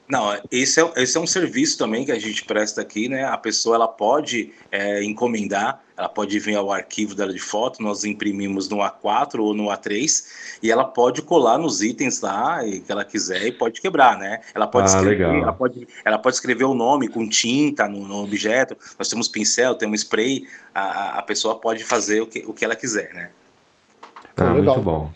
[0.09, 3.25] Não, esse é, esse é um serviço também que a gente presta aqui, né?
[3.25, 8.05] A pessoa ela pode é, encomendar, ela pode vir ao arquivo dela de foto, nós
[8.05, 10.23] imprimimos no A4 ou no A3
[10.63, 14.39] e ela pode colar nos itens lá e que ela quiser e pode quebrar, né?
[14.55, 15.43] Ela pode Ah, escrever, legal.
[15.43, 18.77] ela pode, ela pode escrever o nome com tinta no, no objeto.
[18.97, 22.63] Nós temos pincel, temos spray, a, a- a pessoa pode fazer o que, o que
[22.63, 23.31] ela quiser, né?
[24.37, 24.75] Ah, legal.
[24.75, 25.11] muito bom.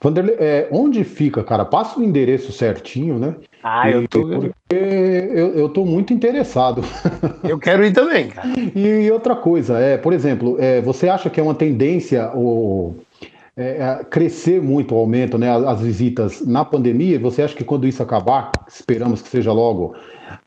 [0.00, 1.64] Vanderlei, é, onde fica, cara?
[1.64, 3.34] Passa o endereço certinho, né?
[3.62, 4.28] Ah, eu tô.
[4.70, 6.82] Eu, eu tô muito interessado.
[7.42, 8.48] Eu quero ir também, cara.
[8.74, 12.94] E outra coisa, é, por exemplo, é, você acha que é uma tendência o,
[13.56, 17.18] é, é, crescer muito o aumento, né, as, as visitas na pandemia?
[17.18, 19.94] Você acha que quando isso acabar, esperamos que seja logo,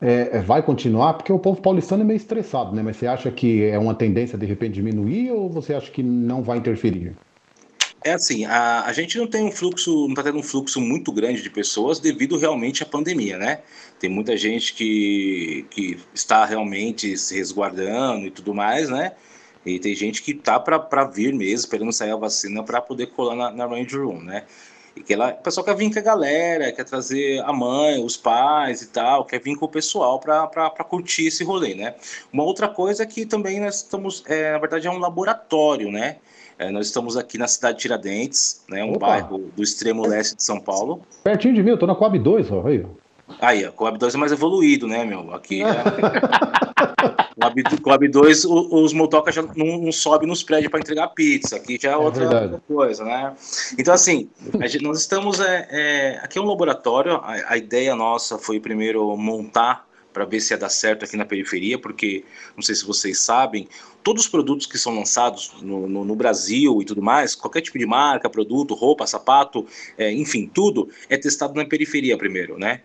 [0.00, 1.14] é, é, vai continuar?
[1.14, 2.82] Porque o povo paulistano é meio estressado, né?
[2.82, 6.42] Mas você acha que é uma tendência de repente diminuir ou você acha que não
[6.42, 7.12] vai interferir?
[8.04, 11.12] É assim, a, a gente não tem um fluxo, não está tendo um fluxo muito
[11.12, 13.60] grande de pessoas devido realmente à pandemia, né?
[14.00, 19.12] Tem muita gente que, que está realmente se resguardando e tudo mais, né?
[19.64, 23.36] E tem gente que tá para vir mesmo, esperando sair a vacina para poder colar
[23.36, 24.44] na, na Range Room, né?
[24.96, 28.16] E que ela, o pessoal quer vir com a galera, quer trazer a mãe, os
[28.16, 31.94] pais e tal, quer vir com o pessoal para curtir esse rolê, né?
[32.32, 36.16] Uma outra coisa é que também nós estamos, é, na verdade, é um laboratório, né?
[36.58, 39.06] É, nós estamos aqui na cidade de Tiradentes, né, um Opa.
[39.08, 41.02] bairro do extremo leste de São Paulo.
[41.24, 42.84] Pertinho de mim, eu tô na Coab 2, ó, aí.
[43.40, 45.32] Aí, a Coab 2 é mais evoluído, né, meu?
[45.34, 45.66] Aqui é...
[47.40, 51.56] Coab, Coab 2, o- os motocas já não, não sobem nos prédios para entregar pizza.
[51.56, 52.44] Aqui já é outra, verdade.
[52.52, 53.32] outra coisa, né?
[53.78, 54.28] Então, assim,
[54.66, 55.40] gente- nós estamos.
[55.40, 57.14] É, é, aqui é um laboratório.
[57.16, 61.24] A, a ideia nossa foi primeiro montar para ver se ia dar certo aqui na
[61.24, 62.22] periferia, porque
[62.54, 63.66] não sei se vocês sabem,
[64.02, 67.78] todos os produtos que são lançados no, no- no Brasil e tudo mais, qualquer tipo
[67.78, 72.82] de marca, produto, roupa, sapato, é, enfim, tudo é testado na periferia primeiro, né?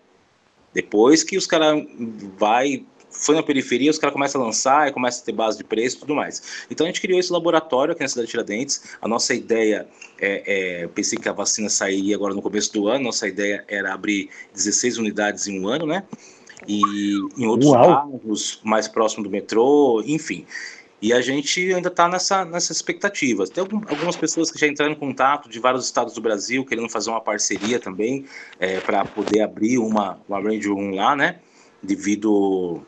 [0.73, 1.83] Depois que os caras
[2.37, 5.63] vai foi na periferia, os caras começam a lançar e começa a ter base de
[5.63, 6.65] preço e tudo mais.
[6.69, 8.83] Então a gente criou esse laboratório aqui na cidade de Tiradentes.
[9.01, 9.87] A nossa ideia
[10.19, 13.05] é, é eu pensei que a vacina sairia agora no começo do ano.
[13.05, 16.03] Nossa ideia era abrir 16 unidades em um ano, né?
[16.67, 16.81] E
[17.37, 18.09] em outros Uau.
[18.09, 20.45] bairros mais próximo do metrô, enfim.
[21.01, 23.45] E a gente ainda está nessa, nessa expectativa.
[23.47, 26.89] Tem algum- algumas pessoas que já entraram em contato de vários estados do Brasil, querendo
[26.89, 28.25] fazer uma parceria também,
[28.85, 31.39] para poder abrir uma, uma Range Room lá, né?
[31.83, 32.81] Devido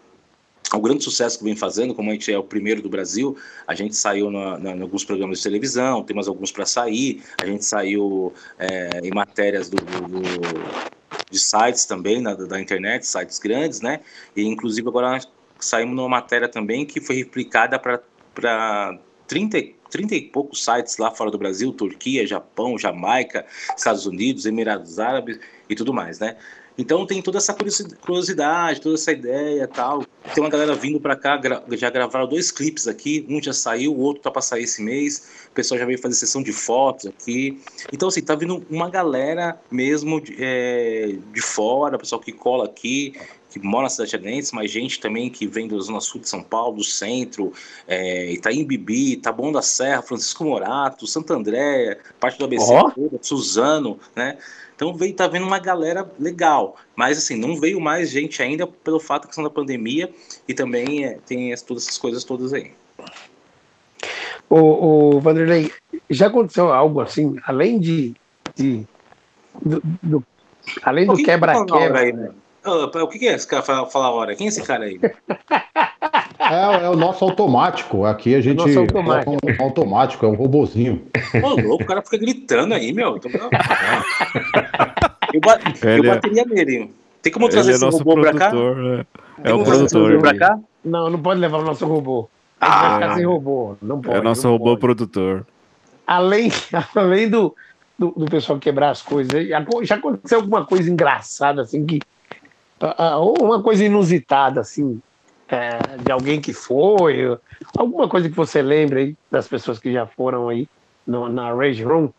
[0.71, 3.73] ao grande sucesso que vem fazendo, como a gente é o primeiro do Brasil, a
[3.73, 7.65] gente saiu na, na, em alguns programas de televisão, temos alguns para sair, a gente
[7.65, 10.89] saiu é, em matérias do, do- do-
[11.31, 13.99] de sites também, na, da internet, sites grandes, né?
[14.35, 15.19] E inclusive agora
[15.59, 19.57] saímos numa matéria também que foi replicada para 30,
[19.89, 23.45] 30 e poucos sites lá fora do Brasil, Turquia, Japão, Jamaica,
[23.75, 26.35] Estados Unidos, Emirados Árabes e tudo mais, né?
[26.79, 30.05] Então tem toda essa curiosidade, toda essa ideia tal.
[30.33, 31.37] Tem uma galera vindo para cá,
[31.71, 35.45] já gravaram dois clipes aqui, um já saiu, o outro tá para sair esse mês.
[35.49, 37.61] O pessoal já veio fazer sessão de fotos aqui.
[37.91, 43.13] Então assim, tá vindo uma galera mesmo de, é, de fora, pessoal que cola aqui,
[43.49, 46.29] que mora na cidade de Tiradentes, mas gente também que vem da Zona Sul de
[46.29, 47.51] São Paulo, do centro,
[47.87, 53.99] é, Itaim Bibi, Taboão da Serra, Francisco Morato, Santo André, parte do ABC, toda, Suzano,
[54.15, 54.37] né?
[54.75, 58.99] Então veio, tá vendo uma galera legal, mas assim, não veio mais gente ainda pelo
[58.99, 60.09] fato da questão da pandemia
[60.47, 62.71] e também é, tem as- todas essas coisas todas aí.
[64.49, 65.71] O, o Vanderlei,
[66.09, 68.15] já aconteceu algo assim, além de.
[68.55, 68.85] de
[69.61, 70.23] do, do-
[70.81, 71.99] além do quebra-quebra.
[71.99, 72.31] aí, né?
[72.65, 74.35] O que, que é esse cara fala, fala a hora?
[74.35, 74.99] Quem é esse cara aí?
[76.51, 78.05] É, é o nosso automático.
[78.05, 79.33] Aqui a gente Nosso automático.
[79.33, 81.05] um automático, é um robozinho.
[81.43, 83.19] Ô, louco, o cara fica gritando aí, meu.
[85.31, 86.91] Eu, ba- eu é- bateria nele.
[87.21, 88.49] Tem como trazer é esse nosso robô pra cá?
[88.49, 89.05] produtor, né?
[89.43, 90.19] É o produtor.
[90.19, 90.59] pra cá?
[90.83, 92.27] Não, não pode levar o nosso robô.
[92.59, 93.75] A gente vai ficar sem robô.
[93.81, 94.17] Não pode.
[94.17, 94.79] É nosso não robô pode.
[94.79, 95.45] produtor.
[96.07, 96.51] Além,
[96.95, 97.55] além do,
[97.97, 99.47] do, do pessoal quebrar as coisas,
[99.83, 101.99] já aconteceu alguma coisa engraçada, assim, que.
[102.81, 105.01] Ah, ah, uma coisa inusitada, assim,
[105.47, 107.37] é, de alguém que foi,
[107.75, 110.67] alguma coisa que você lembra aí das pessoas que já foram aí
[111.05, 112.09] no- na Rage Room?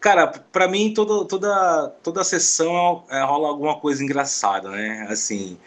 [0.00, 5.06] Cara, pra mim toda, toda, toda sessão é, rola alguma coisa engraçada, né?
[5.08, 5.58] Assim,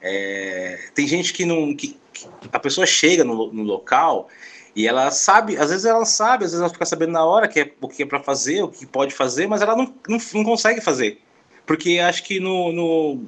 [0.00, 1.74] é, tem gente que não.
[1.74, 4.28] Que, que a pessoa chega no, no local
[4.76, 7.60] e ela sabe, às vezes ela sabe, às vezes ela fica sabendo na hora que
[7.60, 10.44] é, o que é pra fazer, o que pode fazer, mas ela não, não, não
[10.44, 11.20] consegue fazer.
[11.66, 13.22] Porque acho que no, no,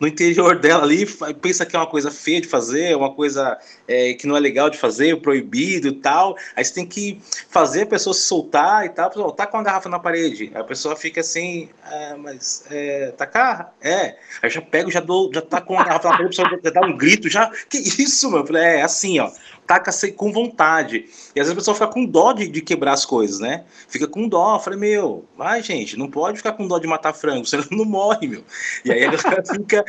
[0.00, 1.06] no interior dela ali
[1.40, 4.68] pensa que é uma coisa feia de fazer, uma coisa é, que não é legal
[4.68, 6.36] de fazer, proibido e tal.
[6.56, 9.08] Aí você tem que fazer a pessoa se soltar e tal.
[9.08, 10.50] Pessoal, tá com a garrafa na parede.
[10.54, 13.72] Aí a pessoa fica assim, ah, mas é, tacar?
[13.80, 14.16] É.
[14.42, 16.70] Aí já pego, já dou, já tá com a garrafa na parede, a pessoa já
[16.70, 17.50] dá um grito, já.
[17.68, 18.46] Que isso, mano?
[18.46, 19.30] Falei, é assim, ó.
[19.66, 21.06] Taca com vontade.
[21.34, 23.64] E às vezes a pessoa fica com dó de, de quebrar as coisas, né?
[23.88, 24.56] Fica com dó.
[24.56, 27.84] Eu falei, meu, vai, gente, não pode ficar com dó de matar frango, senão não
[27.84, 28.44] morre, meu.
[28.84, 29.84] E aí a galera fica.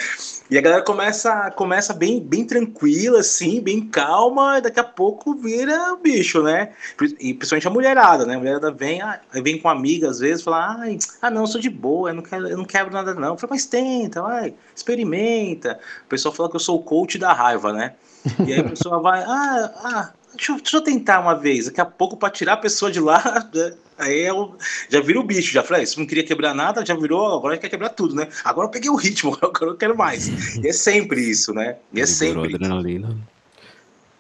[0.50, 5.36] E a galera começa, começa bem, bem tranquila, assim, bem calma, e daqui a pouco
[5.36, 6.72] vira bicho, né?
[7.20, 8.36] E principalmente a mulherada, né?
[8.36, 11.70] A mulherada vem, ah, vem com amiga às vezes, fala, ai, ah, não, sou de
[11.70, 13.30] boa, eu não, quero, eu não quebro nada, não.
[13.30, 15.80] Eu falei, mas tenta, vai, experimenta.
[16.06, 17.96] O pessoal fala que eu sou o coach da raiva, né?
[18.48, 21.66] E aí a pessoa vai, ah, ah, deixa, eu- deixa eu tentar uma vez.
[21.66, 23.22] Daqui a pouco, pra tirar a pessoa de lá,
[23.54, 23.74] né?
[23.98, 24.58] aí eu,
[24.90, 25.54] já vira o bicho.
[25.54, 28.28] Já falei, ah, isso não queria quebrar nada, já virou, agora quer quebrar tudo, né?
[28.44, 30.58] Agora eu peguei o ritmo, agora eu quero mais.
[30.58, 31.78] E é sempre isso, né?
[31.94, 33.16] E é sempre adrenalina.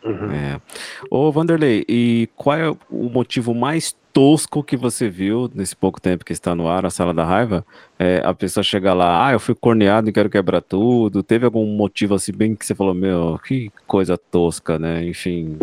[0.03, 0.61] É.
[1.09, 6.23] Ô, Vanderlei, e qual é o motivo mais tosco que você viu nesse pouco tempo
[6.23, 7.65] que está no ar, a Sala da Raiva?
[7.99, 11.21] É, a pessoa chega lá, ah, eu fui corneado e quero quebrar tudo.
[11.21, 15.05] Teve algum motivo assim, bem que você falou, meu, que coisa tosca, né?
[15.05, 15.57] Enfim,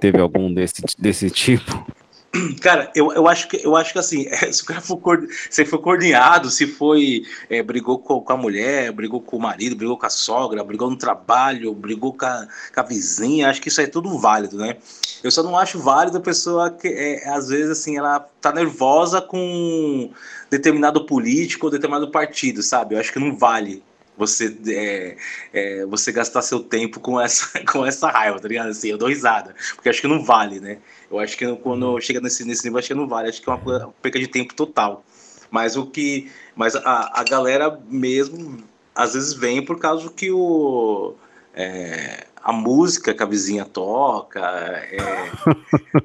[0.00, 1.86] teve algum desse, desse tipo?
[2.60, 5.78] Cara, eu, eu, acho que, eu acho que assim, se o cara for, se foi
[5.78, 10.06] coordenado, se foi, é, brigou com, com a mulher, brigou com o marido, brigou com
[10.06, 13.86] a sogra, brigou no trabalho, brigou com a, com a vizinha, acho que isso é
[13.86, 14.76] tudo válido, né?
[15.22, 19.20] Eu só não acho válido a pessoa que, é, às vezes, assim, ela tá nervosa
[19.20, 20.10] com
[20.50, 22.94] determinado político ou determinado partido, sabe?
[22.94, 23.82] Eu acho que não vale
[24.16, 25.16] você, é,
[25.52, 28.70] é, você gastar seu tempo com essa, com essa raiva, tá ligado?
[28.70, 30.78] Assim, eu dou risada, porque acho que não vale, né?
[31.10, 33.52] Eu acho que quando chega nesse, nesse nível, acho que não vale, acho que é
[33.52, 35.04] uma perca de tempo total.
[35.50, 36.30] Mas o que.
[36.54, 38.64] Mas a, a galera mesmo,
[38.94, 41.14] às vezes vem por causa que o.
[41.54, 44.98] é, a música que a vizinha toca, é,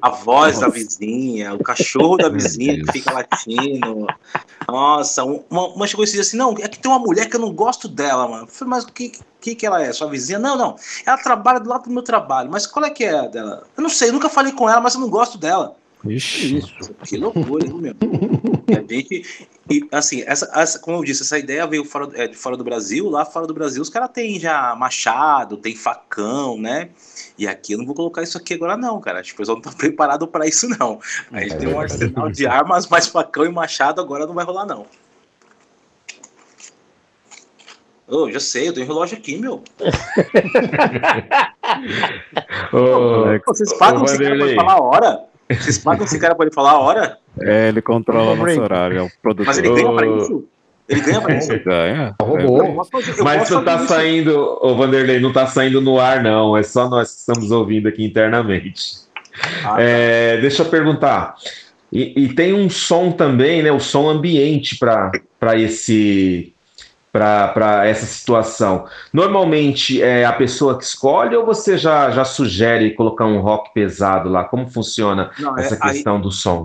[0.00, 4.08] a voz da vizinha, o cachorro da vizinha que fica latindo.
[4.66, 7.36] Nossa, um- uma, uma chegou e disse assim: não, é que tem uma mulher que
[7.36, 8.42] eu não gosto dela, mano.
[8.42, 9.92] Eu falei, mas o que, que, que ela é?
[9.92, 10.40] Sua vizinha?
[10.40, 10.74] Não, não.
[11.06, 12.50] Ela trabalha do lado do meu trabalho.
[12.50, 13.62] Mas qual é que é a dela?
[13.76, 15.76] Eu não sei, eu nunca falei com ela, mas eu não gosto dela.
[16.04, 16.60] Ixi.
[17.06, 17.94] Que loucura, hein, meu?
[18.68, 22.26] E a gente, e, assim, essa, essa- como eu disse, essa ideia veio fora, é,
[22.26, 23.08] de fora do Brasil.
[23.08, 26.88] Lá fora do Brasil, os caras têm já machado, tem facão, né?
[27.38, 29.20] E aqui eu não vou colocar isso aqui agora, não, cara.
[29.20, 30.98] Acho que o pessoal não tá preparado para isso, não.
[31.30, 34.66] A gente tem um arsenal de armas, mas facão e machado agora não vai rolar,
[34.66, 34.86] não.
[38.08, 39.62] Ô, já sei, eu tenho relógio aqui, meu.
[42.72, 44.54] Ô, Vocês pagam ele Vanderlei.
[44.54, 45.31] falar a hora?
[45.50, 47.18] Vocês pagam esse cara pra ele falar a hora?
[47.40, 48.60] É, ele controla nosso Break.
[48.60, 49.46] horário, é o produtor.
[49.46, 50.44] Mas ele ganha pra isso?
[50.88, 51.64] Ele ganha pra isso.
[51.64, 52.14] Ganha.
[52.20, 52.86] Roubou.
[53.22, 56.56] Mas não tá saindo, ô Vanderlei, não tá saindo no ar, não.
[56.56, 59.02] É só nós que estamos ouvindo aqui internamente.
[59.64, 59.76] Ah, tá.
[59.80, 61.34] É, deixa eu perguntar.
[61.92, 63.70] E, e tem um som também, né?
[63.70, 66.51] O som ambiente para esse
[67.12, 68.86] para essa situação.
[69.12, 74.30] Normalmente é a pessoa que escolhe ou você já, já sugere colocar um rock pesado
[74.30, 74.44] lá?
[74.44, 76.64] Como funciona Não, é- essa aí- questão do som?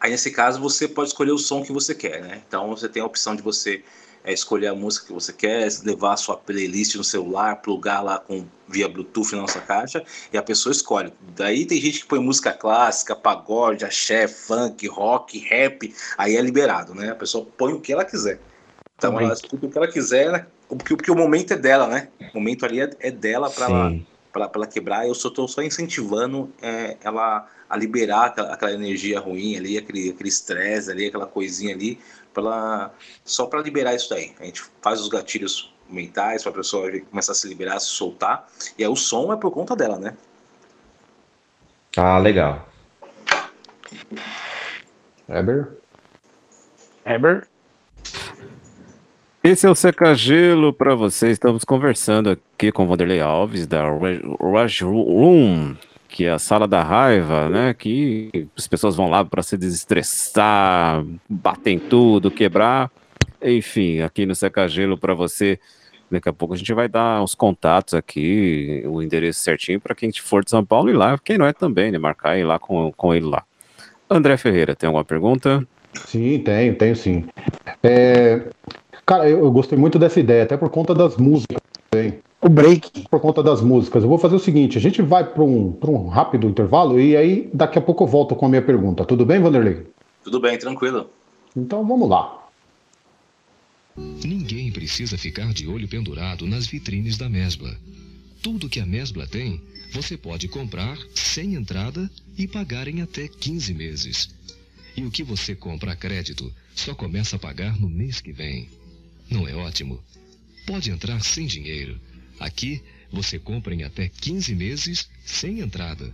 [0.00, 2.40] Aí nesse caso você pode escolher o som que você quer, né?
[2.46, 3.82] Então você tem a opção de você
[4.24, 8.18] é, escolher a música que você quer, levar a sua playlist no celular, plugar lá
[8.18, 11.12] com via Bluetooth na nossa caixa e a pessoa escolhe.
[11.34, 16.94] Daí tem gente que põe música clássica, pagode, axé, funk, rock, rap, aí é liberado,
[16.94, 17.10] né?
[17.10, 18.38] A pessoa põe o que ela quiser.
[18.98, 20.46] Então ela escuta o que ela quiser, né?
[20.68, 22.08] porque, porque o momento é dela, né?
[22.34, 23.94] O momento ali é, é dela para ela
[24.30, 29.18] para ela quebrar, eu só estou só incentivando é, ela a liberar aquela, aquela energia
[29.18, 31.98] ruim ali, aquele aquele estresse ali, aquela coisinha ali,
[32.32, 34.34] pra ela, só para liberar isso daí.
[34.38, 38.46] A gente faz os gatilhos mentais para a pessoa começar a se liberar, se soltar,
[38.78, 40.14] e aí o som é por conta dela, né?
[41.96, 42.68] Ah, legal.
[45.28, 45.68] Eber?
[47.04, 47.48] Eber?
[49.42, 51.30] Esse é o Seca Gelo para você.
[51.30, 55.76] Estamos conversando aqui com Vanderlei Alves da Rush Room,
[56.08, 57.72] que é a sala da raiva, né?
[57.72, 62.90] Que as pessoas vão lá para se desestressar, bater em tudo, quebrar.
[63.40, 65.60] Enfim, aqui no Seca Gelo para você.
[66.10, 70.10] Daqui a pouco a gente vai dar os contatos aqui, o endereço certinho para quem
[70.12, 71.98] for de São Paulo ir lá, quem não é também, né?
[71.98, 73.44] Marcar e ir lá com, com ele lá.
[74.10, 75.64] André Ferreira, tem alguma pergunta?
[76.06, 77.26] Sim, tenho, tenho sim.
[77.82, 78.42] É,
[79.08, 81.58] cara, eu, eu gostei muito dessa ideia, até por conta das músicas.
[81.90, 82.20] também.
[82.40, 83.08] O break.
[83.08, 84.02] Por conta das músicas.
[84.02, 87.16] Eu vou fazer o seguinte: a gente vai para um, pra um rápido intervalo e
[87.16, 89.04] aí daqui a pouco eu volto com a minha pergunta.
[89.04, 89.86] Tudo bem, Vanderlei?
[90.22, 91.08] Tudo bem, tranquilo.
[91.56, 92.46] Então vamos lá.
[93.96, 97.74] Ninguém precisa ficar de olho pendurado nas vitrines da Mesbla.
[98.40, 99.60] Tudo que a Mesbla tem,
[99.92, 104.30] você pode comprar sem entrada e pagar em até 15 meses.
[104.96, 108.68] E o que você compra a crédito só começa a pagar no mês que vem.
[109.30, 110.02] Não é ótimo?
[110.66, 112.00] Pode entrar sem dinheiro.
[112.40, 116.12] Aqui você compra em até 15 meses sem entrada.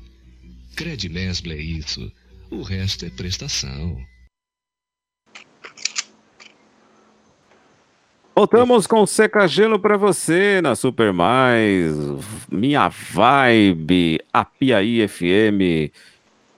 [0.76, 2.10] Cred Mesbla é isso.
[2.50, 4.04] O resto é prestação.
[8.36, 11.94] Voltamos com Seca Gelo para você na Super Mais,
[12.50, 15.94] Minha Vibe, a Piaí FM.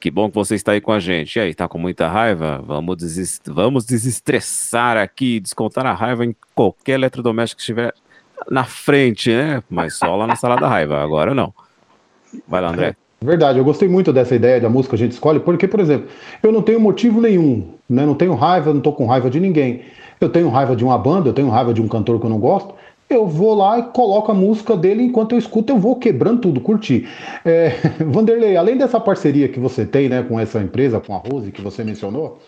[0.07, 1.35] Que bom que você está aí com a gente.
[1.35, 2.63] E aí, tá com muita raiva?
[2.65, 7.93] Vamos, deses- vamos desestressar aqui, descontar a raiva em qualquer eletrodoméstico que estiver
[8.49, 9.65] na frente, né?
[9.69, 11.53] Mas só lá na sala da raiva, agora não.
[12.47, 12.95] Vai lá, André.
[13.21, 16.07] Verdade, eu gostei muito dessa ideia da música a gente escolhe, porque, por exemplo,
[16.41, 18.07] eu não tenho motivo nenhum, né?
[18.07, 19.87] Não tenho raiva, não tô com raiva de ninguém.
[20.21, 22.39] Eu tenho raiva de uma banda, eu tenho raiva de um cantor que eu não
[22.39, 22.77] gosto.
[23.09, 26.61] Eu vou lá e coloco a música dele enquanto eu escuto, eu vou quebrando tudo,
[26.61, 27.09] curtir.
[27.45, 27.69] É,
[28.05, 31.63] Vanderlei, além dessa parceria que você tem, né, com essa empresa, com a Rose, que
[31.63, 32.41] você mencionou,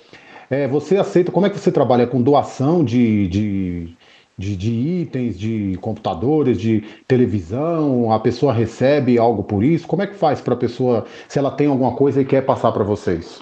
[0.50, 3.96] é, você aceita, como é que você trabalha com doação de, de,
[4.36, 8.10] de, de itens, de computadores, de televisão?
[8.10, 9.86] A pessoa recebe algo por isso?
[9.86, 12.72] Como é que faz para a pessoa, se ela tem alguma coisa e quer passar
[12.72, 13.40] para vocês?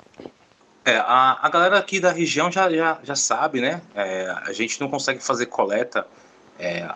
[0.85, 3.81] É, a, a galera aqui da região já, já, já sabe, né?
[3.95, 6.07] É, a gente não consegue fazer coleta,
[6.59, 6.89] é,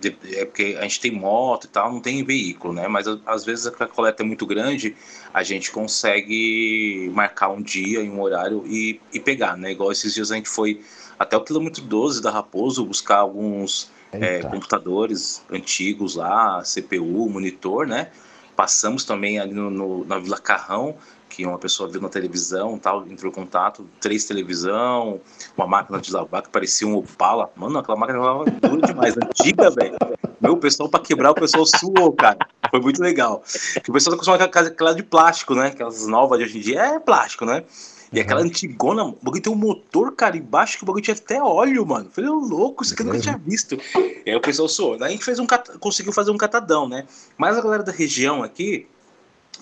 [0.00, 2.86] de- é porque a gente tem moto e tal, não tem veículo, né?
[2.88, 4.94] Mas às vezes a coleta é muito grande,
[5.32, 9.72] a gente consegue marcar um dia e um horário e, e pegar, né?
[9.72, 10.82] Igual esses dias a gente foi
[11.18, 18.10] até o quilômetro 12 da Raposo buscar alguns é, computadores antigos lá, CPU, monitor, né?
[18.54, 20.96] Passamos também ali no, no- na Vila Carrão,
[21.36, 25.20] que uma pessoa viu na televisão, tal, entrou em contato, três televisão,
[25.54, 27.50] uma máquina de lavar que parecia um Opala.
[27.54, 29.96] Mano, aquela máquina de lavar dura demais, antiga, velho.
[30.40, 32.38] Meu, pessoal, pra quebrar, o pessoal suou, cara.
[32.70, 33.42] Foi muito legal.
[33.84, 35.66] Que o pessoal tá acostumado com aquela de plástico, né?
[35.66, 37.64] Aquelas novas de hoje em dia é plástico, né?
[38.10, 41.42] E aquela antigona, o bagulho tem um motor, cara, embaixo que o bagulho tinha até
[41.42, 42.08] óleo, mano.
[42.10, 43.76] Falei, ô louco, isso aqui eu nunca tinha visto.
[44.24, 44.96] E aí o pessoal suou.
[44.96, 45.46] Daí a gente fez um
[45.80, 47.06] conseguiu fazer um catadão, né?
[47.36, 48.86] Mas a galera da região aqui,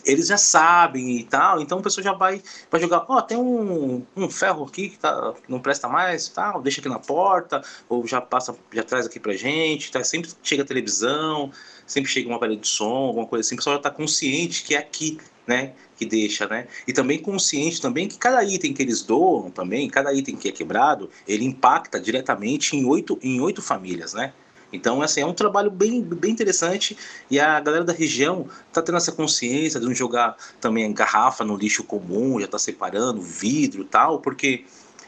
[0.04, 4.04] eles já sabem e tal, então o pessoal já vai, vai jogar, ó, tem um,
[4.16, 8.20] um ferro aqui que, tá, não presta mais, tal, deixa aqui na porta, ou já
[8.20, 10.02] passa, já traz aqui pra gente, tá?
[10.04, 11.50] sempre chega a televisão,
[11.86, 14.74] sempre chega um aparelho de som, alguma coisa assim, o pessoal já tá consciente que
[14.74, 19.02] é aqui, né, que deixa, né, e também consciente também que cada item que eles
[19.02, 24.14] doam também, cada item que é quebrado, ele impacta diretamente em oito, em oito famílias,
[24.14, 24.32] né,
[24.74, 26.96] então, assim, é um trabalho bem, bem interessante
[27.30, 31.56] e a galera da região tá tendo essa consciência de não jogar também garrafa no
[31.56, 34.64] lixo comum, já tá separando vidro e tal, porque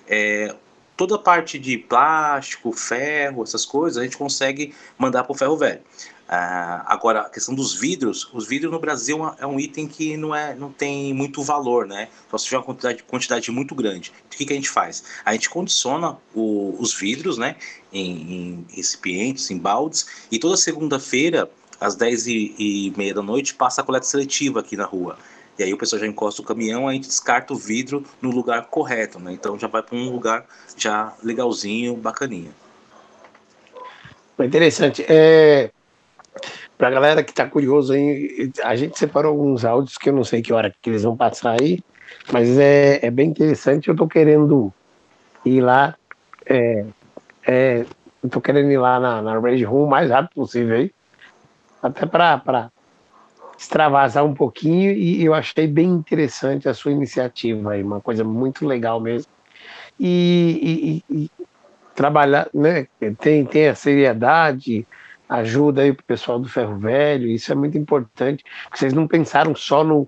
[0.06, 0.54] é,
[0.96, 5.56] toda a parte de plástico, ferro, essas coisas, a gente consegue mandar para o ferro
[5.56, 5.80] velho.
[6.28, 10.34] Ah, agora, a questão dos vidros, os vidros no Brasil é um item que não,
[10.34, 12.08] é, não tem muito valor, né?
[12.28, 14.12] Só se tiver uma quantidade, quantidade muito grande.
[14.26, 15.04] O que, que a gente faz?
[15.24, 17.54] A gente condiciona o, os vidros, né?
[17.96, 21.48] Em, em, recipientes, em baldes, e toda segunda-feira,
[21.80, 25.16] às 10 e, e meia da noite, passa a coleta seletiva aqui na rua.
[25.58, 28.66] E aí o pessoal já encosta o caminhão, a gente descarta o vidro no lugar
[28.66, 29.32] correto, né?
[29.32, 30.44] Então já vai para um lugar
[30.76, 32.50] já legalzinho, bacaninha.
[34.38, 35.04] Interessante.
[35.08, 35.70] É,
[36.76, 40.24] para a galera que está curioso aí, a gente separou alguns áudios que eu não
[40.24, 41.80] sei que hora que eles vão passar aí,
[42.30, 43.88] mas é, é bem interessante.
[43.88, 44.70] Eu estou querendo
[45.42, 45.96] ir lá,
[46.44, 46.84] é,
[47.46, 47.86] é,
[48.22, 50.90] estou querendo ir lá na, na Rage Room o mais rápido possível aí,
[51.82, 52.70] até para
[53.58, 58.66] extravasar um pouquinho e eu achei bem interessante a sua iniciativa aí, uma coisa muito
[58.66, 59.30] legal mesmo.
[59.98, 61.30] E, e, e
[61.94, 62.86] trabalhar, né?
[63.18, 64.86] Tem, tem a seriedade,
[65.28, 69.54] ajuda aí pro pessoal do Ferro Velho, isso é muito importante, porque vocês não pensaram
[69.54, 70.06] só no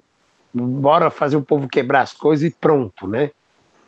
[0.53, 3.31] bora fazer o povo quebrar as coisas e pronto, né?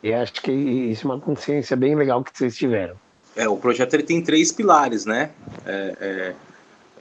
[0.01, 2.95] E acho que isso é uma consciência bem legal que vocês tiveram.
[3.35, 5.31] É, o projeto ele tem três pilares, né?
[5.65, 6.35] É, é,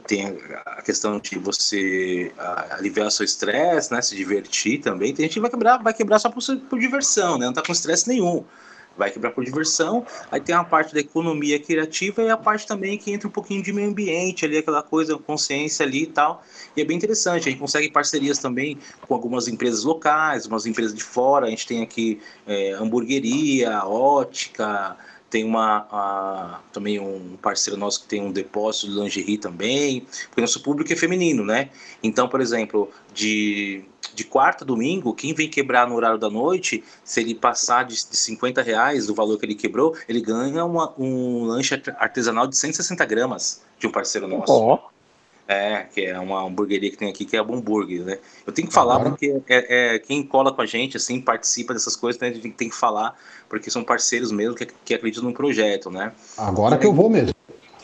[0.07, 0.27] tem
[0.67, 2.33] a questão de você
[2.71, 4.01] aliviar seu estresse, né?
[4.03, 5.15] Se divertir também.
[5.15, 7.47] Tem gente que vai quebrar, vai quebrar só por, por diversão, né?
[7.47, 8.45] Não tá com estresse nenhum
[8.97, 10.05] vai quebrar por diversão.
[10.31, 13.63] Aí tem a parte da economia criativa e a parte também que entra um pouquinho
[13.63, 16.43] de meio ambiente ali, aquela coisa, consciência ali e tal.
[16.77, 17.49] E é bem interessante.
[17.49, 21.47] A gente consegue parcerias também com algumas empresas locais, umas empresas de fora.
[21.47, 24.97] A gente tem aqui é, hamburgueria, ótica,
[25.31, 30.41] tem uma a, também um parceiro nosso que tem um depósito de lingerie também, porque
[30.41, 31.71] nosso público é feminino, né?
[32.03, 36.83] Então, por exemplo, de, de quarta a domingo, quem vem quebrar no horário da noite,
[37.05, 40.93] se ele passar de, de 50 reais do valor que ele quebrou, ele ganha uma,
[40.99, 44.53] um lanche artesanal de 160 gramas de um parceiro nosso.
[44.53, 45.00] Oh.
[45.53, 48.19] É, que é uma hamburgueria que tem aqui, que é a Bomburger, né?
[48.47, 49.11] Eu tenho que falar Agora...
[49.11, 52.29] porque é, é, quem cola com a gente, assim, participa dessas coisas, né?
[52.29, 56.13] A gente tem que falar, porque são parceiros mesmo que, que acreditam no projeto, né?
[56.39, 57.35] Agora que eu vou mesmo.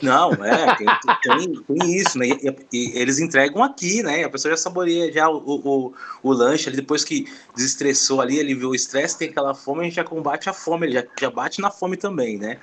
[0.00, 0.86] Não, é, tem,
[1.22, 2.28] tem, tem isso, né?
[2.28, 4.22] E, e, eles entregam aqui, né?
[4.22, 8.54] A pessoa já saboreia já o, o, o lanche ali, depois que desestressou ali, ele
[8.54, 11.30] viu o estresse, tem aquela fome, a gente já combate a fome, ele já, já
[11.30, 12.58] bate na fome também, né?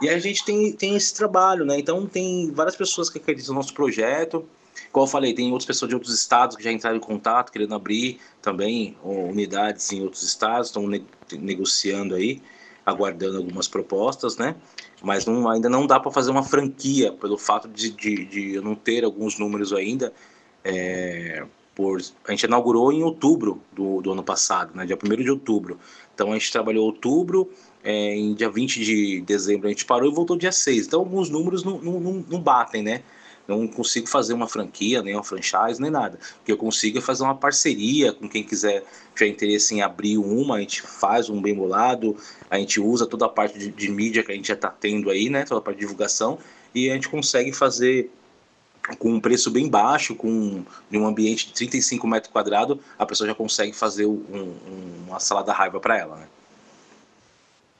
[0.00, 1.78] E a gente tem, tem esse trabalho, né?
[1.78, 4.46] Então tem várias pessoas que acreditam no nosso projeto.
[4.90, 7.74] Como eu falei, tem outras pessoas de outros estados que já entraram em contato, querendo
[7.74, 12.42] abrir também unidades em outros estados, estão ne negociando aí,
[12.84, 14.56] aguardando algumas propostas, né?
[15.02, 18.62] Mas não, ainda não dá para fazer uma franquia, pelo fato de, de, de, eu
[18.62, 20.12] não ter alguns números ainda.
[20.64, 24.84] É, por, a gente inaugurou em outubro do, do ano passado, né?
[24.84, 25.78] dia 1 de outubro.
[26.14, 27.50] Então a gente trabalhou outubro,
[27.82, 30.86] é, em dia 20 de dezembro a gente parou e voltou dia 6.
[30.86, 33.02] Então alguns números não, não, não batem, né?
[33.48, 36.18] Não consigo fazer uma franquia, nem uma franchise, nem nada.
[36.40, 40.18] O que eu consigo é fazer uma parceria com quem quiser, tiver interesse em abrir
[40.18, 42.16] uma, a gente faz um bem bolado,
[42.48, 45.10] a gente usa toda a parte de, de mídia que a gente já está tendo
[45.10, 45.44] aí, né?
[45.44, 46.38] Toda a parte de divulgação,
[46.72, 48.10] e a gente consegue fazer
[48.98, 53.26] com um preço bem baixo, com em um ambiente de 35 metros quadrados, a pessoa
[53.26, 54.54] já consegue fazer um, um,
[55.08, 56.26] uma salada raiva para ela, né?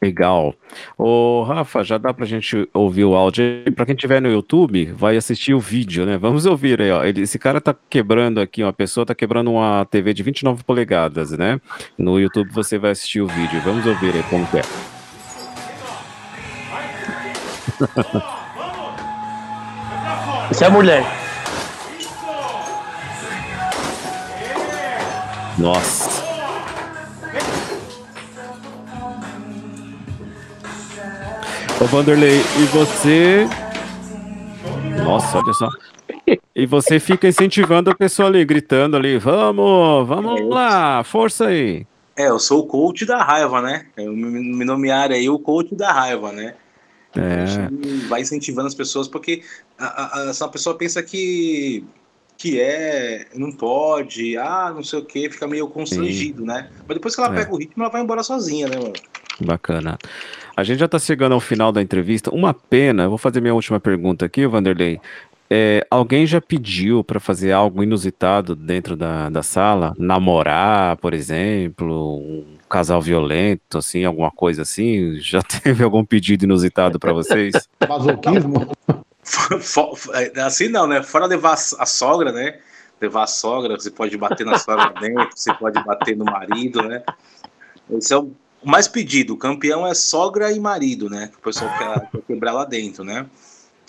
[0.03, 0.55] Legal.
[0.97, 3.45] Ô, Rafa, já dá pra gente ouvir o áudio.
[3.77, 6.17] Pra quem tiver no YouTube, vai assistir o vídeo, né?
[6.17, 7.05] Vamos ouvir aí, ó.
[7.05, 11.33] Ele, esse cara tá quebrando aqui, uma pessoa tá quebrando uma TV de 29 polegadas,
[11.33, 11.61] né?
[11.99, 13.61] No YouTube você vai assistir o vídeo.
[13.61, 14.63] Vamos ouvir aí como é.
[20.51, 21.05] Isso é mulher.
[25.59, 26.20] Nossa.
[31.81, 33.49] Ô Vanderlei, e você.
[35.03, 35.69] Nossa, olha só.
[36.55, 41.87] E você fica incentivando a pessoa ali, gritando ali, vamos, vamos é, lá, força aí.
[42.15, 43.87] É, eu sou o coach da raiva, né?
[43.97, 46.55] Eu me nomearam aí o coach da raiva, né?
[47.17, 47.43] É.
[47.43, 49.43] A gente vai incentivando as pessoas, porque
[49.79, 51.83] a, a, essa pessoa pensa que,
[52.37, 56.47] que é, não pode, ah, não sei o que, fica meio constrangido, Sim.
[56.47, 56.69] né?
[56.87, 57.39] Mas depois que ela é.
[57.39, 58.93] pega o ritmo, ela vai embora sozinha, né, mano?
[59.41, 59.99] Bacana.
[60.57, 62.31] A gente já está chegando ao final da entrevista.
[62.31, 65.01] Uma pena, eu vou fazer minha última pergunta aqui, Vanderlei.
[65.53, 69.95] É, alguém já pediu para fazer algo inusitado dentro da, da sala?
[69.99, 75.19] Namorar, por exemplo, um casal violento, assim, alguma coisa assim?
[75.19, 77.53] Já teve algum pedido inusitado para vocês?
[77.89, 78.71] Masoquismo?
[80.15, 81.03] É, assim não, né?
[81.05, 82.59] Fora levar a sogra, né?
[83.01, 87.03] Levar a sogra, você pode bater na sogra dentro, você pode bater no marido, né?
[87.91, 88.33] Esse é o
[88.63, 91.29] o mais pedido, campeão é sogra e marido, né?
[91.29, 93.27] Que o pessoal quer, quer quebrar lá dentro, né?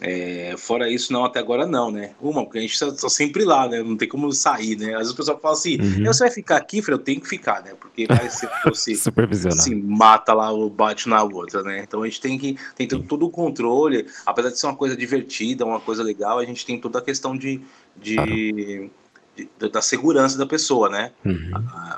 [0.03, 2.15] É, fora isso, não, até agora não, né?
[2.19, 3.84] Uma, porque a gente tá, tá sempre lá, né?
[3.84, 4.93] Não tem como sair, né?
[4.93, 6.05] Às vezes o pessoal fala assim, Uhum.
[6.05, 6.80] você vai ficar aqui?
[6.80, 7.76] Eu falei, eu tenho que ficar, né?
[7.80, 8.95] Porque vai ser você
[9.51, 11.84] se mata lá ou bate na outra, né?
[11.84, 14.97] Então a gente tem que tem todo, todo o controle, apesar de ser uma coisa
[14.97, 17.61] divertida, uma coisa legal, a gente tem toda a questão de,
[17.95, 18.89] de,
[19.36, 21.12] de- da segurança da pessoa, né?
[21.26, 21.52] Uhum.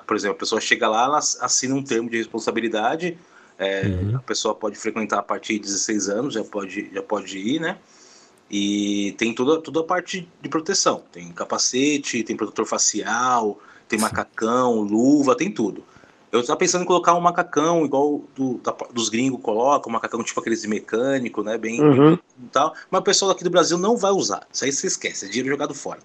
[0.06, 3.18] Por exemplo, a pessoa chega lá, ela assina um termo de responsabilidade,
[3.58, 4.16] é, Uhum.
[4.18, 7.78] a pessoa pode frequentar a partir de 16 anos, já pode, já pode ir, né?
[8.50, 11.04] E tem toda, toda a parte de proteção.
[11.12, 15.84] Tem capacete, tem protetor facial, tem macacão, luva, tem tudo.
[16.32, 20.24] Eu estava pensando em colocar um macacão igual do- da- dos gringos colocam, um macacão
[20.24, 21.58] tipo aqueles de mecânico, né?
[21.58, 22.18] Bem, Uhum.
[22.52, 24.46] tal, mas o pessoal aqui do Brasil não vai usar.
[24.52, 26.00] Isso aí você esquece, é dinheiro jogado fora.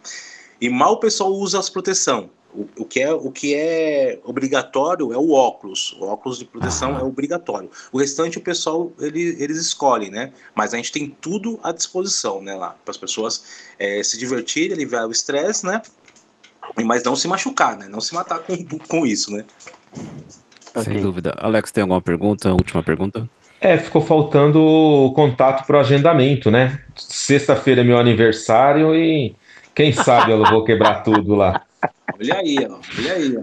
[0.60, 2.30] E mal o pessoal usa as proteção.
[2.54, 5.96] O, o que é, o que é obrigatório é o óculos.
[6.00, 7.00] O óculos de proteção Ah.
[7.00, 7.70] é obrigatório.
[7.92, 10.32] O restante o pessoal ele, eles escolhem, né?
[10.54, 12.54] Mas a gente tem tudo à disposição, né?
[12.54, 13.44] Lá para as pessoas
[13.78, 15.82] eh, se divertirem, aliviar o estresse, né?
[16.84, 17.86] Mas não se machucar, né?
[17.88, 18.56] Não se matar com,
[18.88, 19.44] com isso, né?
[20.82, 21.34] Sem dúvida.
[21.38, 22.50] Alex, tem alguma pergunta?
[22.52, 23.28] Última pergunta?
[23.60, 26.80] É, ficou faltando o contato para o agendamento, né?
[26.94, 29.34] Sexta-feira é meu aniversário e
[29.74, 31.64] quem sabe eu vou quebrar tudo lá.
[32.18, 32.78] Olha aí, ó.
[32.98, 33.42] Olha aí, ó.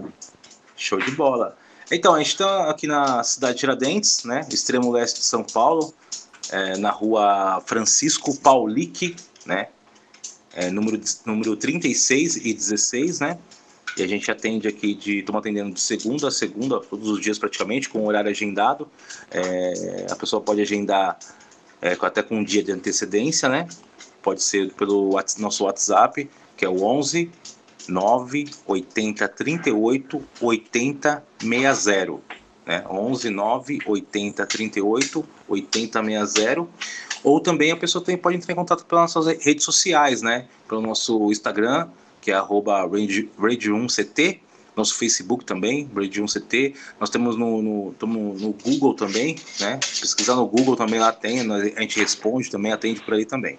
[0.76, 1.56] Show de bola.
[1.90, 4.46] Então, a gente está aqui na cidade de Tiradentes, né?
[4.50, 5.94] Extremo leste de São Paulo,
[6.50, 9.68] é, na rua Francisco Paulic, né?
[10.54, 13.38] É, número, número 36 e 16, né?
[13.96, 15.20] E a gente atende aqui de.
[15.20, 18.88] Estamos atendendo de segunda a segunda, todos os dias praticamente, com horário agendado.
[19.30, 21.18] É, a pessoa pode agendar
[21.80, 23.66] é, até com um dia de antecedência, né?
[24.26, 27.30] Pode ser pelo nosso WhatsApp, que é o 11
[27.88, 32.12] 9 80 38 80 60,
[32.66, 32.84] né?
[32.90, 36.66] 11 9 80 38 80 60.
[37.22, 40.48] Ou também a pessoa tem, pode entrar em contato pelas nossas redes sociais, né?
[40.68, 41.88] Pelo nosso Instagram,
[42.20, 44.40] que é arroba radio- radio1ct,
[44.74, 46.74] nosso Facebook também, Radio1CT.
[46.98, 49.76] Nós temos no, no, no Google também, né?
[49.76, 53.56] Pesquisar no Google também lá tem, a gente responde também, atende por aí também.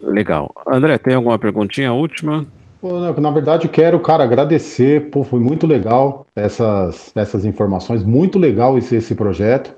[0.00, 0.52] Legal.
[0.66, 2.46] André, tem alguma perguntinha última?
[2.82, 5.10] Na- verdade, eu quero, cara, agradecer.
[5.10, 8.04] Pô, foi muito legal essas, essas informações.
[8.04, 9.74] Muito legal esse, esse projeto.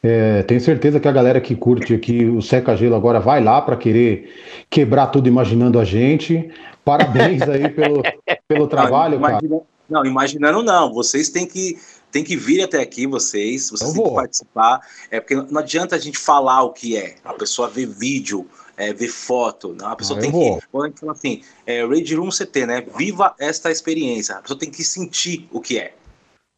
[0.00, 3.60] É, tenho certeza que a galera que curte aqui o Seca Gelo agora vai lá
[3.60, 4.32] para querer
[4.70, 6.48] quebrar tudo imaginando a gente.
[6.84, 8.02] Parabéns aí pelo,
[8.46, 9.38] pelo trabalho, não, cara.
[9.44, 10.92] imagina- não, imaginando não.
[10.94, 11.76] Vocês têm que,
[12.12, 13.70] têm que vir até aqui, vocês.
[13.70, 14.16] Vocês Eu têm que vou.
[14.16, 14.80] participar.
[15.10, 17.16] É porque não adianta a gente falar o que é.
[17.24, 18.46] A pessoa ver vídeo,
[18.78, 19.74] é, ver foto.
[19.78, 20.66] Não, a pessoa Ah, tem que.
[20.72, 22.80] Quando fala assim, é, Raid Room CT, né?
[22.96, 24.36] Viva esta experiência.
[24.36, 25.94] A pessoa tem que sentir o que é.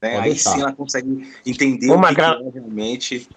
[0.03, 0.19] Né?
[0.19, 0.51] Aí deixar.
[0.55, 3.29] sim ela consegue entender Uma o que, gra- que é realmente.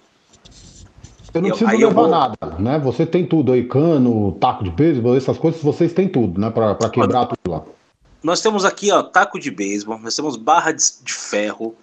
[1.32, 2.78] Eu não Eu- eu levar vou- nada, né?
[2.78, 6.48] Você tem tudo aí, cano, taco de beisebol, essas coisas, vocês têm tudo, né?
[6.50, 7.64] Pra, pra quebrar tudo lá.
[8.22, 11.74] Nós temos aqui, ó, taco de beisebol, nós temos barra de, de ferro,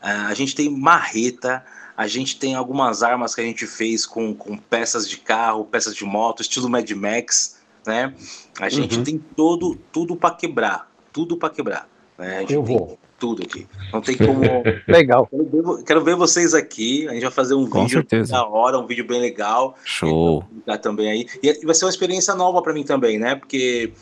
[0.00, 1.62] ah, a gente tem marreta,
[1.96, 5.94] a gente tem algumas armas que a gente fez com, com peças de carro, peças
[5.94, 8.12] de moto, estilo Mad Max, né?
[8.60, 9.04] A gente Uhum.
[9.04, 11.88] tem todo, tudo para quebrar, tudo para quebrar.
[12.18, 12.36] Né?
[12.36, 12.98] A gente Eu tem vou.
[13.18, 13.66] tudo aqui.
[13.92, 14.40] Não tem como.
[14.88, 15.26] Legal.
[15.26, 15.44] quero,
[15.76, 17.08] ver, quero ver vocês aqui.
[17.08, 18.32] A gente vai fazer um Com vídeo certeza.
[18.32, 20.42] da hora, um vídeo bem legal Show.
[20.42, 21.26] publicar também aí.
[21.42, 23.34] E vai ser uma experiência nova para mim também, né?
[23.34, 23.92] Porque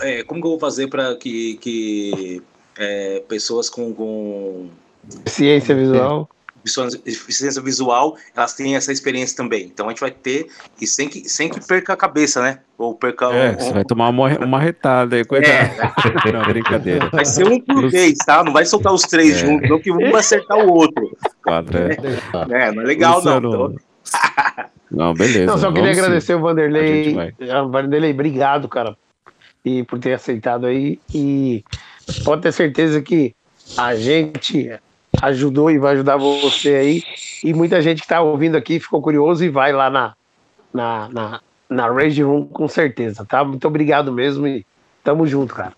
[0.00, 2.42] é, como que eu vou fazer para que, que
[2.78, 4.68] é, pessoas com, com
[5.26, 5.98] Ciência visual.
[6.02, 6.28] visão-
[6.64, 9.64] deficiência visual elas tenham essa experiência também.
[9.64, 10.46] Então a gente vai ter
[10.80, 12.60] e sem que, sem que perca a cabeça, né?
[12.78, 15.70] Ou perca É, um- você vai tomar uma, uma retada aí, cuidado.
[16.32, 17.08] Não, brincadeira.
[17.10, 18.42] Vai ser um por vez, tá?
[18.44, 19.38] Não vai soltar os três É.
[19.38, 21.16] juntos, não que um vai acertar o outro.
[21.42, 21.96] Quadro, é.
[22.68, 23.66] É, não é legal, Luciano, não.
[23.66, 23.76] Então,
[24.90, 25.46] Não, beleza.
[25.46, 26.02] Não, só queria vamos sim.
[26.02, 27.16] agradecer o A Vanderlei.
[27.70, 28.94] Vanderlei, obrigado, cara,
[29.64, 31.00] e por ter aceitado aí.
[31.14, 31.64] E
[32.24, 33.34] pode ter certeza que
[33.78, 34.70] a gente
[35.22, 37.02] ajudou e vai ajudar você aí.
[37.42, 40.14] E muita gente que está ouvindo aqui ficou curioso e vai lá na,
[40.72, 43.42] na, na, na Rage Room com certeza, tá?
[43.44, 44.66] Muito obrigado mesmo e
[45.02, 45.72] tamo junto, cara.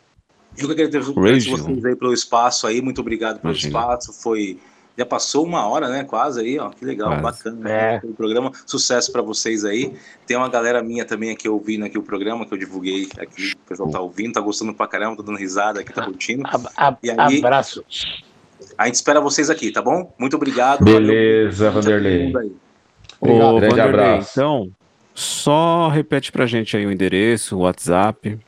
[0.57, 3.78] Eu que agradeço vocês aí pelo espaço aí, muito obrigado pelo Imagina.
[3.78, 4.12] espaço.
[4.22, 4.59] Foi.
[4.97, 6.05] Já passou uma hora, né?
[6.05, 6.70] Quase aí, ó.
[6.70, 7.22] Que legal, Quase.
[7.42, 7.68] bacana.
[7.68, 8.01] É.
[8.05, 8.53] O programa.
[8.64, 9.92] Sucesso para vocês aí.
[10.24, 13.55] Tem uma galera minha também aqui ouvindo aqui o programa que eu divulguei aqui.
[13.55, 16.45] O pessoal tá ouvindo, tá gostando pra caramba, tá dando risada aqui, tá curtindo.
[16.47, 17.84] A- a- aí- abraço.
[18.77, 20.12] A gente espera vocês aqui, tá bom?
[20.18, 20.85] Muito obrigado.
[20.85, 21.83] Beleza, valeu.
[21.83, 22.27] Vanderlei.
[23.20, 23.55] Obrigado.
[23.55, 24.31] Ô, Grande Vanderlei, abraço.
[24.33, 24.70] então,
[25.14, 28.39] só repete pra gente aí o endereço, o WhatsApp.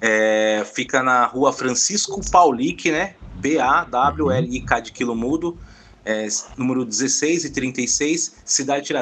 [0.00, 3.14] É, fica na rua Francisco Paulic, né?
[3.36, 5.56] B-A-W-L-I-K de quilo mudo,
[6.04, 6.26] é,
[6.56, 8.92] número 16 e 36, Cidade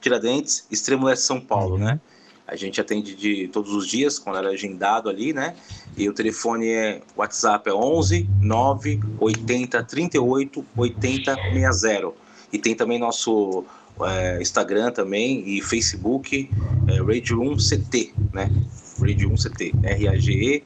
[0.00, 2.00] Tiradentes, Extremo Leste de São Paulo, né?
[2.48, 5.54] A gente atende de todos os dias, quando era agendado ali, né?
[5.98, 12.12] E o telefone é, WhatsApp é 11 9 80 38 80 60.
[12.50, 13.66] E tem também nosso
[14.02, 16.50] é, Instagram também e Facebook,
[16.88, 18.50] é, Radio 1 CT, né?
[18.98, 20.58] Radio 1 CT, R-A-G-E-R-O-M-C-T.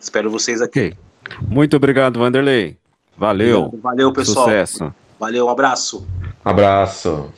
[0.00, 0.94] Espero vocês aqui.
[1.46, 2.76] Muito obrigado, Vanderlei.
[3.16, 3.70] Valeu.
[3.80, 4.46] Valeu, pessoal.
[4.46, 4.92] Sucesso.
[5.18, 6.04] Valeu, um abraço.
[6.44, 7.32] Abraço.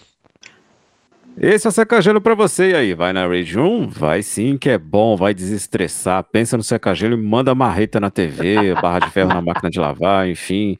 [1.36, 2.94] Esse é o secagelo pra você e aí.
[2.94, 3.88] Vai na Rage 1?
[3.88, 6.22] Vai sim, que é bom, vai desestressar.
[6.24, 10.28] Pensa no secagelo e manda marreta na TV, barra de ferro na máquina de lavar,
[10.28, 10.78] enfim.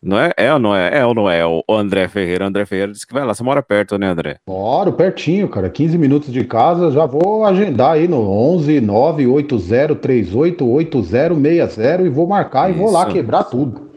[0.00, 0.32] Não é?
[0.36, 0.98] É ou não é?
[0.98, 1.44] É ou não é?
[1.44, 2.46] O André Ferreira.
[2.46, 3.34] André Ferreira disse que vai lá.
[3.34, 4.38] Você mora perto, né, André?
[4.48, 5.68] Moro pertinho, cara.
[5.68, 12.28] 15 minutos de casa, já vou agendar aí no 11 980 38 8060 e vou
[12.28, 13.12] marcar e vou lá Isso.
[13.12, 13.88] quebrar tudo.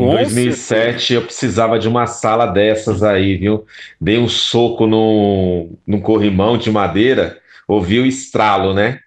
[0.00, 3.66] Em 2007 eu precisava de uma sala dessas aí, viu?
[4.00, 9.00] Dei um soco num, num corrimão de madeira, ouvi o estralo, né?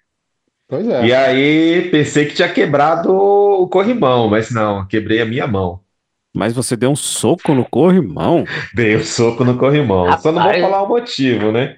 [0.67, 1.05] Pois é.
[1.05, 5.81] E aí pensei que tinha quebrado o corrimão, mas não, quebrei a minha mão.
[6.33, 8.45] Mas você deu um soco no corrimão?
[8.73, 10.17] Dei um soco no corrimão.
[10.19, 10.61] Só não vou Rapaz.
[10.61, 11.77] falar o motivo, né?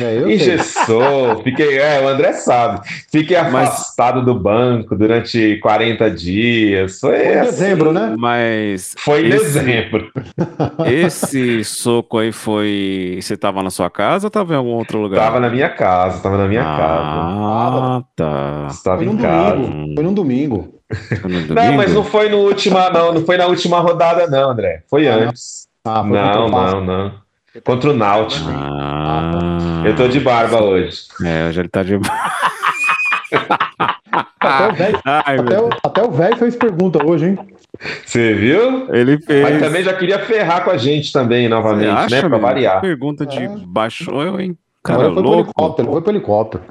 [0.00, 0.32] É.
[0.32, 2.80] Engessou, fiquei, é, o André sabe.
[3.10, 6.98] Fiquei afastado do banco durante 40 dias.
[7.00, 8.14] Foi, Foi em assim, dezembro, né?
[8.18, 8.94] Mas.
[8.98, 10.10] Foi em esse- dezembro.
[10.86, 13.18] Esse soco aí foi.
[13.20, 15.20] Você tava na sua casa ou tava em algum outro lugar?
[15.20, 18.66] Tava na minha casa, tava na minha Ah, tá.
[18.70, 19.56] Estava Foi em casa.
[19.56, 19.94] domingo.
[19.94, 20.74] Foi num domingo.
[21.50, 24.82] Não, mas não foi no última, não, não foi na última rodada, não, André.
[24.90, 25.66] Foi Ah, antes.
[25.84, 27.21] Ah, foi não, não, não.
[27.64, 28.48] Contra o Náutico.
[28.48, 31.02] Ah, Eu tô de barba hoje.
[31.24, 31.94] É, hoje ele tá de.
[34.40, 37.38] Até o velho- Ai, meu até o- velho fez pergunta hoje, hein?
[38.04, 38.92] Você viu?
[38.94, 39.42] Ele fez.
[39.42, 42.20] Mas também já queria ferrar com a gente também, novamente, acha, né?
[42.20, 42.40] Pra meu?
[42.40, 42.80] variar.
[42.80, 44.56] Pergunta de baixo eu, hein?
[44.84, 45.44] Cara Agora foi pro louco.
[45.50, 46.64] helicóptero, foi pro helicóptero.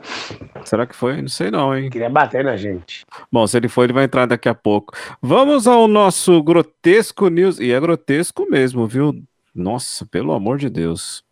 [0.66, 1.22] Será que foi?
[1.22, 1.90] Não sei não, hein?
[1.90, 3.06] Queria bater na gente.
[3.32, 4.94] Bom, se ele for, ele vai entrar daqui a pouco.
[5.22, 7.58] Vamos ao nosso grotesco news.
[7.60, 9.14] E é grotesco mesmo, viu?
[9.54, 11.24] Nossa, pelo amor de Deus.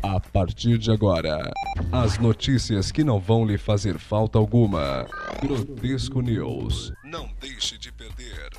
[0.00, 1.50] A partir de agora,
[1.90, 5.06] as notícias que não vão lhe fazer falta alguma.
[5.40, 6.92] Grotesco News.
[7.04, 8.50] Não deixe de perder.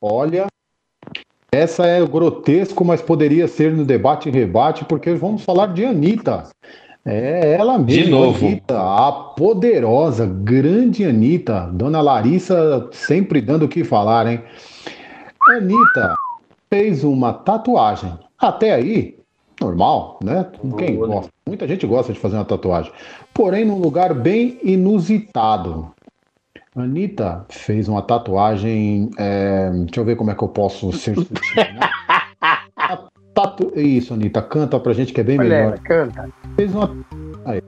[0.00, 0.46] Olha,
[1.50, 6.48] essa é grotesco, mas poderia ser no debate e rebate, porque vamos falar de Anitta.
[7.04, 8.46] É ela mesma, De novo.
[8.46, 11.70] Anitta, a poderosa, grande Anitta.
[11.72, 14.42] Dona Larissa sempre dando o que falar, hein?
[15.48, 16.14] Anitta
[16.70, 18.18] fez uma tatuagem.
[18.38, 19.18] Até aí,
[19.60, 20.46] normal, né?
[20.78, 21.30] Quem gosta?
[21.46, 22.92] Muita gente gosta de fazer uma tatuagem.
[23.32, 25.92] Porém, num lugar bem inusitado.
[26.74, 29.10] Anitta fez uma tatuagem.
[29.18, 31.80] é, deixa eu ver como é que eu posso ser sutil, né?
[33.34, 33.72] Tatu...
[33.78, 35.68] Isso, Anitta, canta pra gente que é bem Olha melhor.
[35.72, 36.30] ela, canta.
[36.56, 36.96] Fez uma.
[37.44, 37.60] Aí.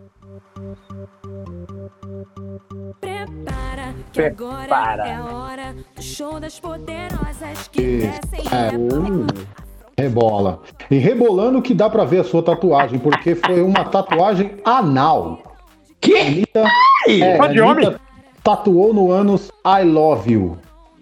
[4.24, 5.06] Agora Prepara.
[5.06, 10.02] é a hora do show das poderosas que descem É.
[10.02, 10.60] Rebola.
[10.90, 15.56] E rebolando que dá pra ver a sua tatuagem, porque foi uma tatuagem anal.
[16.00, 16.16] Que?
[16.18, 16.64] Anitta,
[17.08, 17.86] Ih, é, pode homem.
[17.86, 18.00] Anitta
[18.42, 20.58] tatuou no ânus I love you.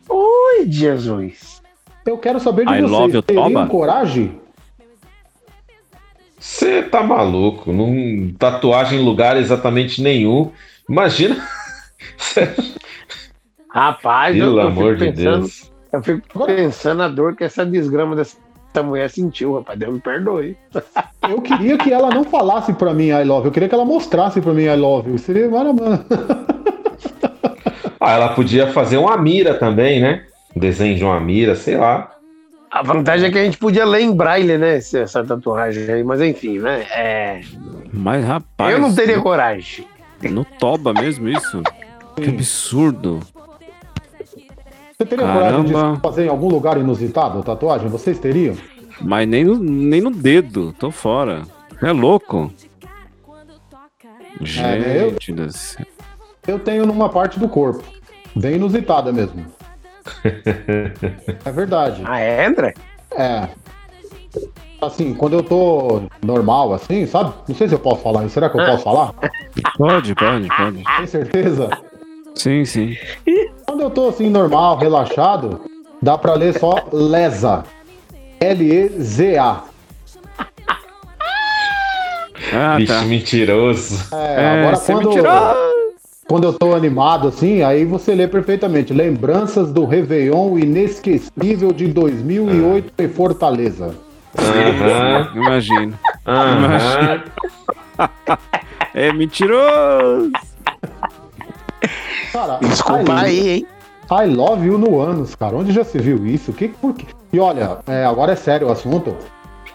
[0.08, 1.60] Ui, Jesus.
[2.06, 3.24] Eu quero saber de I vocês.
[3.24, 4.40] Teriam coragem?
[6.38, 7.72] Você tá maluco?
[7.72, 10.52] Não tatuagem em lugar exatamente nenhum.
[10.88, 11.36] Imagina.
[13.74, 15.72] Rapaz, eu, Pelo eu amor fico de pensando, Deus.
[15.92, 18.36] eu fico pensando a dor que essa desgrama dessa
[18.84, 19.76] mulher sentiu, rapaz.
[19.76, 20.56] Deus me perdoe.
[21.28, 23.48] Eu queria que ela não falasse pra mim I love you.
[23.48, 25.16] Eu queria que ela mostrasse pra mim I love you.
[25.18, 26.04] Seria maravilhoso.
[27.98, 30.24] Ah, ela podia fazer uma mira também, né?
[30.54, 32.10] Um desenho de uma mira, sei lá.
[32.70, 34.76] A vantagem é que a gente podia ler em braille, né?
[34.76, 36.84] Essa tatuagem aí, mas enfim, né?
[36.90, 37.40] É,
[37.90, 38.70] Mas, rapaz.
[38.72, 39.86] eu não teria coragem.
[40.30, 41.62] No toba mesmo isso?
[42.16, 43.20] Que absurdo.
[44.97, 47.88] Você teria coragem de fazer em algum lugar inusitado a tatuagem?
[47.88, 48.55] Vocês teriam?
[49.01, 51.42] Mas nem no, nem no dedo, tô fora.
[51.82, 52.53] É louco.
[54.62, 55.86] É, eu- Gente do céu.
[56.47, 57.82] Eu tenho numa parte do corpo.
[58.36, 59.45] Bem inusitada mesmo.
[61.45, 62.03] É verdade.
[62.05, 62.74] Ah, é, André?
[63.16, 63.49] É.
[64.82, 67.32] Assim, quando eu tô normal, assim, sabe?
[67.49, 68.34] Não sei se eu posso falar isso.
[68.34, 69.14] Será que eu posso falar?
[69.78, 70.84] Pode, pode, pode.
[70.99, 71.70] Tem certeza?
[72.35, 72.97] Sim, sim.
[73.66, 75.61] Quando eu tô assim, normal, relaxado,
[76.03, 77.64] dá pra ler só Lesa.
[78.41, 79.62] L-E-Z-A.
[82.53, 83.03] Ah, Bicho tá.
[83.03, 84.14] mentiroso.
[84.14, 85.57] É, agora você quando, mentiroso.
[86.28, 88.93] quando eu tô animado assim, aí você lê perfeitamente.
[88.93, 93.95] Lembranças do Réveillon inesquecível de 2008 em Fortaleza.
[94.39, 95.30] Aham.
[95.37, 95.99] Imagino.
[96.26, 97.22] Aham.
[98.97, 100.30] É mentiroso.
[102.32, 103.66] Cara, Desculpa I- aí, hein?
[104.11, 105.57] I love you no ânus, cara.
[105.57, 106.53] Onde já se viu isso?
[106.53, 107.07] Que, por quê?
[107.32, 109.14] E olha, é, agora é sério o assunto.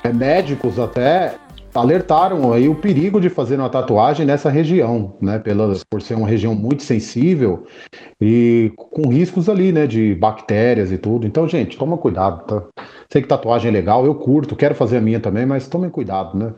[0.03, 1.36] É, médicos até
[1.74, 5.39] alertaram aí o perigo de fazer uma tatuagem nessa região, né?
[5.39, 7.64] Pela, por ser uma região muito sensível
[8.22, 9.86] e com riscos ali, né?
[9.88, 11.26] De bactérias e tudo.
[11.28, 12.84] Então, gente, toma cuidado, tá?
[13.12, 16.38] Sei que tatuagem é legal, eu curto, quero fazer a minha também, mas tomem cuidado,
[16.38, 16.53] né?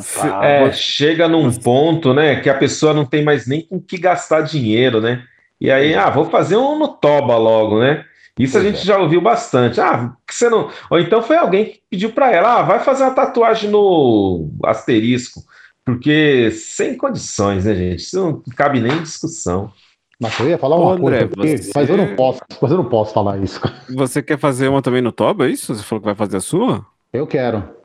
[0.00, 3.96] Se- é, chega num ponto, né, que a pessoa não tem mais nem com que
[3.98, 5.22] gastar dinheiro, né?
[5.60, 8.04] E aí, ah, vou fazer um no Toba logo, né?
[8.38, 9.80] Isso a gente já ouviu bastante.
[9.80, 10.70] Ah, que você não.
[10.90, 15.42] Ou então foi alguém que pediu pra ela, ah, vai fazer uma tatuagem no asterisco,
[15.84, 17.98] porque sem condições, né, gente?
[18.00, 19.72] Isso não cabe nem em discussão.
[20.20, 22.70] Mas eu ia falar Ô, uma André, coisa, porque- você- mas eu não posso, mas
[22.70, 23.60] eu não posso falar isso.
[23.96, 25.74] Você quer fazer uma também no Toba, é isso?
[25.74, 26.84] Você falou que vai fazer a sua?
[27.12, 27.77] Eu quero.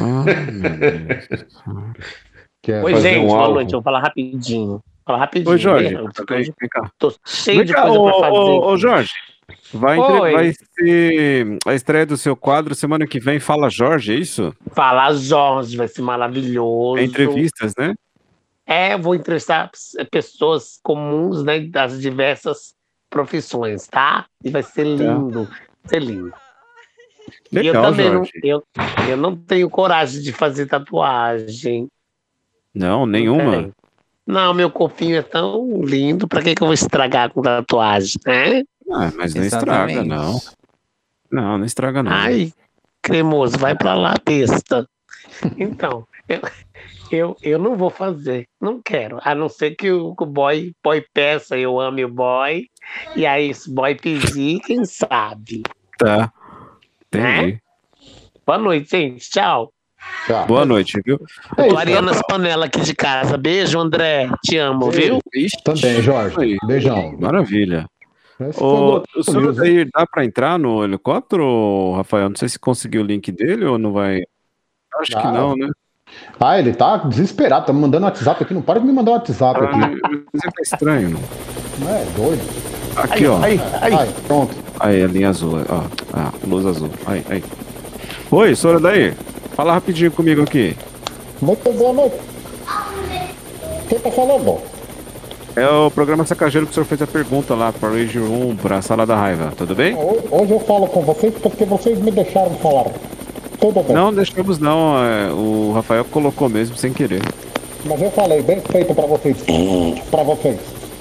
[0.00, 0.24] Ah.
[2.62, 3.54] Quero Oi, fazer gente, um boa álbum.
[3.54, 3.72] noite.
[3.72, 4.80] Eu vou falar rapidinho.
[5.04, 5.50] Falar rapidinho.
[5.50, 5.94] Oi, Jorge.
[5.94, 6.90] vem cá.
[6.98, 8.30] Tô cheio Vem de cá, coisa ô, pra fazer.
[8.32, 9.10] ô, ô, Jorge.
[9.72, 13.38] Vai, entre- vai ser a estreia do seu quadro semana que vem.
[13.38, 14.52] Fala Jorge, é isso?
[14.72, 16.98] Falar Jorge vai ser maravilhoso.
[16.98, 17.94] É entrevistas, né?
[18.66, 19.70] É, vou entrevistar
[20.10, 22.74] pessoas comuns, né, das diversas
[23.08, 24.26] profissões, tá?
[24.42, 26.32] E vai ser lindo, vai ser lindo.
[27.50, 28.62] E eu Legal, também não, eu,
[29.08, 31.88] eu não tenho coragem de fazer tatuagem.
[32.74, 33.70] Não, nenhuma.
[34.26, 38.62] Não, meu corpinho é tão lindo, pra que, que eu vou estragar com tatuagem, né?
[38.90, 40.40] Ah, mas não estraga, não.
[41.30, 42.12] Não, não estraga, não.
[42.12, 42.52] Ai,
[43.02, 44.88] cremoso, vai pra lá, besta.
[45.56, 46.40] Então, eu,
[47.10, 49.18] eu, eu não vou fazer, não quero.
[49.22, 52.66] A não ser que o, boy, boy peça, eu ame o boy.
[53.14, 55.62] E aí, se boy pedir, quem sabe?
[55.98, 56.32] Tá.
[57.08, 57.60] Entendi.
[58.46, 59.30] Boa noite, gente.
[59.30, 59.72] Tchau.
[60.46, 61.18] Boa noite, viu?
[61.58, 63.36] Eu tô areando as panelas aqui de casa.
[63.36, 64.28] Beijo, André.
[64.44, 65.18] Te amo, viu?
[65.64, 66.56] Também, Jorge.
[66.66, 67.16] Beijão.
[67.18, 67.86] Maravilha.
[68.52, 72.28] Foi o senhor daí dá pra entrar no helicóptero, Rafael?
[72.28, 74.22] Não sei se conseguiu o link dele ou não vai.
[75.00, 75.70] Acho que Ah, não, né?
[76.38, 78.54] Ah, ele tá desesperado, tá me mandando WhatsApp aqui.
[78.54, 79.74] Não para de me mandar WhatsApp aqui.
[79.74, 81.18] Ah, Mas é é estranho.
[81.78, 82.42] Não é doido.
[82.96, 83.42] Aqui, ó.
[83.42, 84.54] Aí, aí, pronto.
[84.78, 85.82] Aí, a linha azul, ó.
[86.12, 86.90] Ah, luz azul.
[87.06, 87.42] Aí, aí.
[88.30, 89.14] Oi, senhora daí.
[89.54, 90.76] Fala rapidinho comigo aqui.
[91.40, 92.16] Muito boa noite.
[93.88, 94.58] Quem tá falando?
[95.54, 98.82] É o programa Sacageiro que o senhor fez a pergunta lá para Rage Room, pra
[98.82, 99.94] Sala da Raiva, tudo bem?
[99.94, 102.90] Ho- Hoje eu falo com vocês porque vocês me deixaram falar.
[103.58, 103.96] Tudo bem.
[103.96, 104.96] Não, deixamos não.
[105.02, 107.22] é, o Rafael colocou mesmo sem querer.
[107.86, 109.36] Mas eu falei, bem feito pra vocês.
[110.10, 110.58] pra vocês.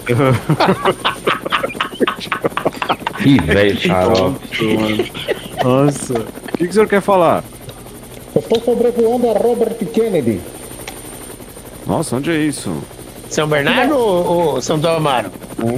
[3.26, 5.12] Ih, velho xarope.
[5.64, 6.14] Nossa.
[6.14, 7.44] O que, que o senhor quer falar?
[8.36, 10.42] Eu estou sobrevoando a Robert Kennedy.
[11.88, 12.76] Nossa, onde é isso?
[13.30, 14.26] São Bernardo ou,
[14.56, 15.32] ou São Tomaro?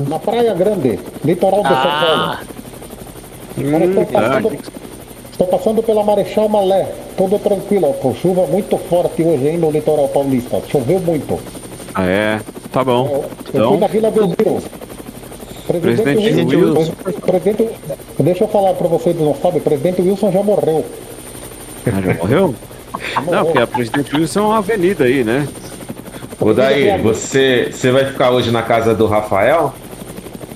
[0.08, 2.40] Na Praia Grande, litoral de São Ah,
[3.56, 3.68] Paulo.
[3.68, 4.22] Agora estou tá.
[4.22, 4.58] passando,
[5.32, 6.92] estou passando pela Marechal Malé.
[7.16, 10.62] Tudo tranquilo, com chuva muito forte hoje aí no litoral paulista.
[10.70, 11.40] Choveu muito.
[11.96, 12.40] Ah, é?
[12.72, 13.08] Tá bom.
[13.08, 14.62] Eu fui Então, na Vila Belmiro.
[15.68, 16.92] Presidente Wilson,
[17.26, 17.70] presidente,
[18.20, 20.86] deixa eu falar pra vocês não sabem, o presidente Wilson já morreu.
[21.86, 22.56] ah, já morreu?
[23.30, 25.48] Não, porque a Presidente Wilson é uma avenida aí, né?
[26.40, 29.74] Ô, daí, você, você vai ficar hoje na casa do Rafael?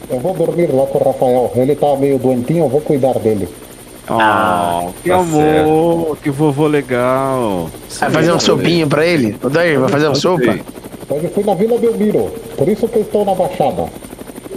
[0.10, 1.52] Eu vou dormir lá com o Rafael.
[1.56, 3.48] Ele tá meio doentinho, eu vou cuidar dele.
[4.08, 7.70] Ah, que tá amor, que vovô legal.
[8.00, 9.38] vai fazer uma sopinha pra ele?
[9.42, 10.60] Ô, Daí, vai fazer uma sopa?
[11.10, 13.86] Hoje eu fui na Vila Belmiro, por isso que eu estou na Baixada.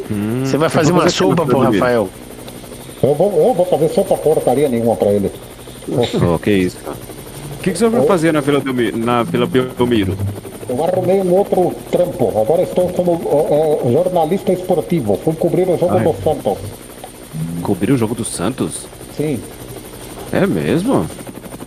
[0.08, 2.08] Você vai fazer uma sopa pro Rafael?
[3.02, 5.30] Eu vou, eu vou fazer sopa porcaria nenhuma pra ele.
[5.88, 6.78] Oh, que isso.
[6.86, 8.98] O que, que o senhor vai fazer na Vila Belmiro?
[8.98, 10.16] Na Vila Belmiro?
[10.68, 12.28] Eu arrumei um outro trampo.
[12.40, 15.18] Agora estou como ó, jornalista esportivo.
[15.22, 16.04] Fui cobrir o jogo Ai.
[16.04, 16.58] do Santos.
[17.62, 18.86] Cobrir o jogo do Santos?
[19.16, 19.40] Sim.
[20.32, 21.06] É mesmo?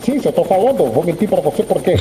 [0.03, 1.97] Sim, se eu tô falando, vou mentir pra você por quê?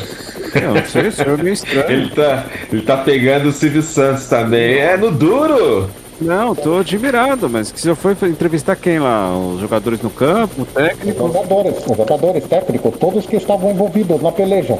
[0.54, 1.90] Eu não sei, o senhor é meio estranho.
[1.90, 4.78] Ele tá, ele tá pegando o Silvio Santos também.
[4.78, 5.90] É no duro!
[6.20, 9.36] Não, tô admirado, mas que senhor foi entrevistar quem lá?
[9.36, 11.18] Os jogadores no campo, o Os técnico?
[11.26, 14.78] jogadores, os jogadores técnicos, todos que estavam envolvidos na peleja.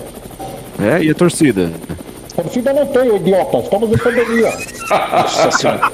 [0.81, 1.71] É, e a torcida?
[2.35, 3.59] Torcida não tem, idiota.
[3.59, 4.51] Estamos em pandemia.
[5.13, 5.93] Nossa senhora.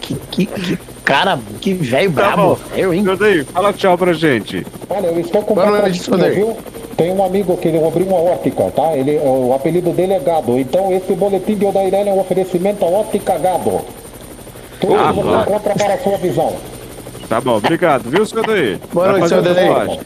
[0.00, 2.58] Que, que, que cara, que velho Tá brabo.
[2.76, 3.04] Eu, hein?
[3.18, 4.64] Daí, fala tchau pra gente.
[4.88, 6.34] Olha, eu estou com patrocínio, Soder.
[6.34, 6.56] viu?
[6.96, 8.96] Tem um amigo que ele abriu uma ótica, tá?
[8.96, 10.58] Ele, o apelido dele é Gado.
[10.58, 13.80] Então esse boletim de Odairelli é um oferecimento à ótica Gado.
[14.86, 15.50] Tudo Ah, claro.
[15.50, 16.56] encontra para a sua visão.
[17.28, 18.78] Tá bom, obrigado, viu, senhor Daí?
[18.92, 20.00] Boa noite, fazer senhor Daí.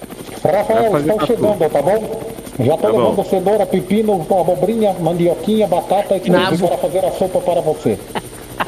[0.56, 2.20] Rafael, fazer estão chegando, tá bom?
[2.60, 3.10] Já tô Tá bom.
[3.10, 7.98] levando cenoura, pepino, abobrinha, mandioquinha, batata e tudo para fazer a sopa para você.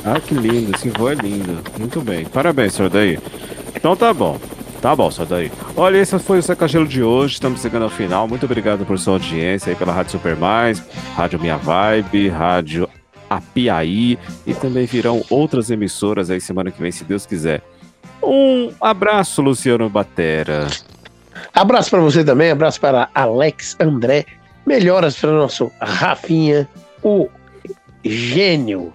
[0.04, 1.58] Ah, que lindo, esse vô é lindo.
[1.78, 2.24] Muito bem.
[2.24, 3.18] Parabéns, senhor Daí.
[3.74, 4.36] Então tá bom.
[4.80, 5.52] Tá bom, senhor Daí.
[5.76, 7.34] Olha, esse foi o Secagelo de hoje.
[7.34, 8.26] Estamos chegando ao final.
[8.26, 10.82] Muito obrigado por sua audiência aí pela Rádio Super Mais,
[11.16, 12.88] Rádio Minha Vibe, Rádio
[13.30, 17.62] Apiaí e também virão outras emissoras aí semana que vem, se Deus quiser.
[18.20, 20.66] Um abraço, Luciano Batera.
[21.54, 24.26] Abraço para você também, abraço para Alex André,
[24.66, 26.68] melhoras para o nosso Rafinha,
[27.02, 27.28] o
[28.04, 28.92] gênio.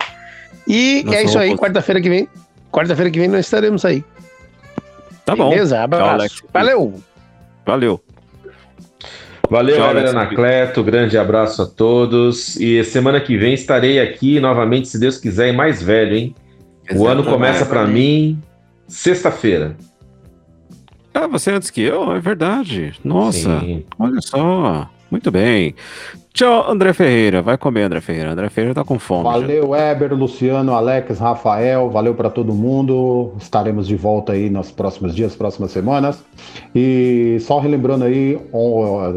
[0.68, 2.28] E Nossa, é isso aí, quarta-feira que vem.
[2.72, 4.04] Quarta-feira que vem nós estaremos aí.
[5.26, 5.50] Tá bom.
[5.50, 5.76] Beleza?
[5.76, 6.14] Tchau, Abraço.
[6.14, 6.44] Alex.
[6.54, 7.02] Valeu.
[7.66, 8.05] Valeu.
[9.50, 10.10] Valeu, Tchau, galera.
[10.10, 10.84] Anacleto.
[10.84, 12.56] Grande abraço a todos.
[12.60, 16.36] E semana que vem estarei aqui novamente, se Deus quiser, e mais velho, hein?
[16.91, 17.30] O ano Exatamente.
[17.30, 18.39] começa pra mim
[18.88, 19.76] sexta-feira.
[21.14, 22.12] Ah, você antes que eu?
[22.12, 22.93] É verdade.
[23.04, 23.86] Nossa, Sim.
[23.98, 24.89] olha só.
[25.16, 25.74] Muito bem.
[26.34, 27.41] Tchau, André Ferreira.
[27.41, 28.32] Vai comer, André Ferreira.
[28.34, 29.24] André Ferreira tá com fome.
[29.24, 29.32] já.
[29.32, 33.32] Valeu, Weber, Luciano, Alex, Rafael, valeu para todo mundo.
[33.39, 36.22] Estaremos de volta aí nos próximos dias, próximas semanas.
[36.76, 38.38] E só relembrando aí,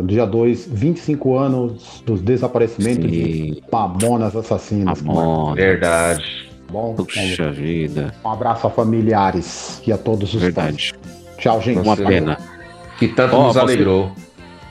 [0.06, 5.02] dia 2, 25 anos dos desaparecimentos de Mamonas Assassinas.
[5.02, 5.56] Mamonas.
[5.56, 6.48] Verdade.
[6.70, 8.14] Bom, Puxa vida.
[8.24, 10.92] um abraço a familiares e a todos os Verdade.
[10.92, 11.36] fãs.
[11.38, 11.80] Tchau, gente.
[11.80, 12.38] Uma pena.
[12.98, 14.12] Que tanto Ó, nos você- alegrou.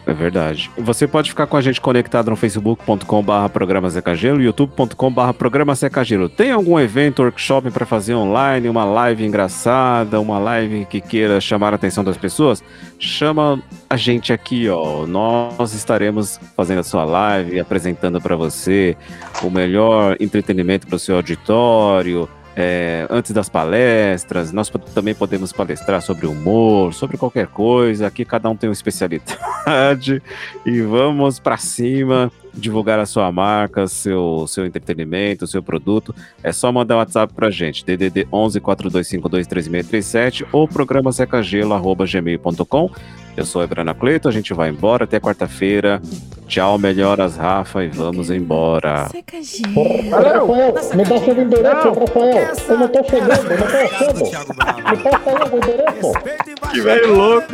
[0.07, 0.71] É verdade.
[0.77, 6.29] Você pode ficar com a gente conectado no facebook.com.br programa Secagelo, youtube.com.br programa Secagelo.
[6.29, 11.73] Tem algum evento, workshop para fazer online, uma live engraçada, uma live que queira chamar
[11.73, 12.63] a atenção das pessoas?
[12.97, 15.05] Chama a gente aqui, ó.
[15.05, 18.95] Nós estaremos fazendo a sua live, apresentando para você
[19.43, 22.29] o melhor entretenimento para o seu auditório.
[22.59, 28.07] É, antes das palestras, nós também podemos palestrar sobre humor, sobre qualquer coisa.
[28.07, 30.23] Aqui cada um tem uma especialidade
[30.65, 36.15] e vamos para cima divulgar a sua marca, seu seu entretenimento, seu produto.
[36.41, 42.91] É só mandar um WhatsApp pra gente, DDD 11 4252 3637 ou programa secagelo@gmail.com.
[43.37, 46.01] Eu sou o Ebrana Cleito, a gente vai embora até quarta-feira.
[46.47, 49.03] Tchau, melhoras, Rafa, e vamos embora.
[49.03, 52.55] Rafael, me dá seu endereço, Rafael.
[52.67, 54.49] Eu não tô chegando, eu não tô achando.
[54.89, 56.71] Me passa aí o endereço.
[56.71, 57.53] Que velho louco!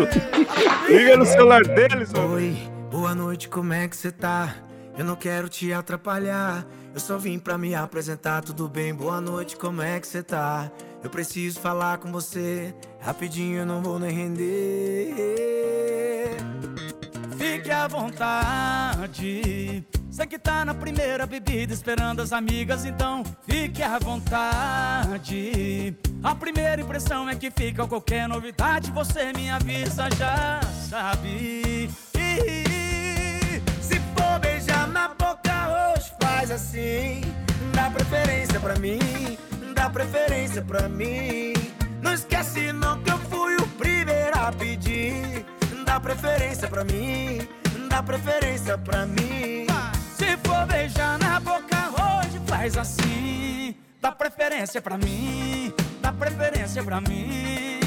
[0.88, 2.56] Liga no celular deles, Oi,
[2.90, 4.56] boa noite, como é que você tá?
[4.98, 6.66] Eu não quero te atrapalhar.
[6.94, 8.94] Eu só vim pra me apresentar, tudo bem?
[8.94, 10.72] Boa noite, como é que você tá?
[11.04, 15.16] Eu preciso falar com você, rapidinho, eu não vou nem render.
[17.36, 19.84] Fique à vontade.
[20.12, 25.98] Sei que tá na primeira bebida esperando as amigas, então fique à vontade.
[26.22, 31.90] A primeira impressão é que fica qualquer novidade, você me avisa, já sabe.
[32.12, 32.83] Se
[39.94, 41.54] preferência pra mim.
[42.02, 45.46] Não esquece não que eu fui o primeiro a pedir.
[45.86, 47.48] Dá preferência pra mim,
[47.88, 49.68] dá preferência pra mim.
[50.18, 53.76] Se for beijar na boca hoje, faz assim.
[54.02, 55.72] Dá preferência pra mim,
[56.02, 57.80] dá preferência pra mim.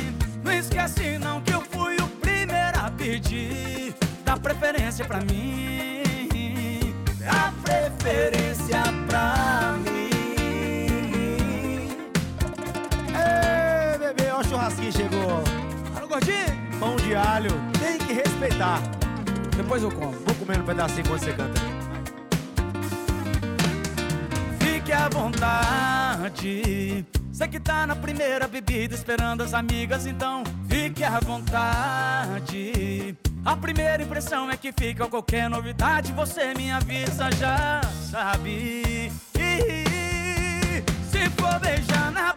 [0.45, 3.95] Não esquece não que eu fui o primeiro a pedir.
[4.25, 9.96] Dá preferência pra mim, dá preferência pra mim.
[14.39, 15.43] O churrasquinho chegou.
[15.97, 16.37] Alô, gordinho?
[16.79, 18.83] Pão de alho, tem que respeitar.
[19.57, 20.13] Depois eu como.
[20.13, 21.61] Vou comer um pedacinho quando você canta.
[24.61, 27.05] Fique à vontade.
[27.33, 33.17] Sei que tá na primeira bebida esperando as amigas, então fique à vontade.
[33.45, 37.81] A primeira impressão é que fica qualquer novidade, você me avisa, já
[38.11, 39.13] sabe.
[41.11, 42.36] Se for beijar na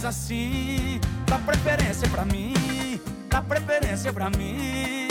[0.00, 1.00] faz assim.
[1.26, 5.08] Dá preferência pra mim, dá preferência pra mim.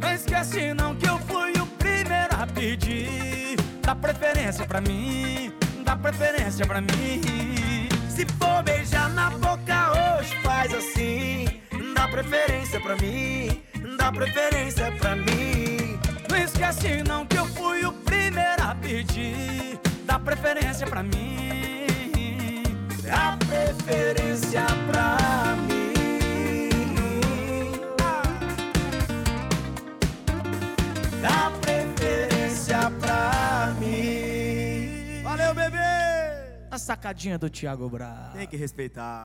[0.00, 3.56] Não esquece não que eu fui o primeiro a pedir.
[3.82, 5.52] Dá preferência pra mim,
[5.84, 7.88] dá preferência pra mim.
[8.08, 11.46] Se for beijar na boca hoje, faz assim.
[11.94, 13.62] Dá preferência pra mim,
[13.96, 15.98] dá preferência pra mim.
[16.28, 19.78] Não esquece não que eu fui o primeiro a pedir.
[20.04, 21.86] Dá preferência pra mim,
[23.12, 25.92] dá preferência pra mim.
[31.20, 35.22] Dá preferência pra mim.
[35.22, 35.76] Valeu, bebê!
[36.70, 38.32] A sacadinha do Thiago Braz.
[38.32, 39.20] Tem que respeitar.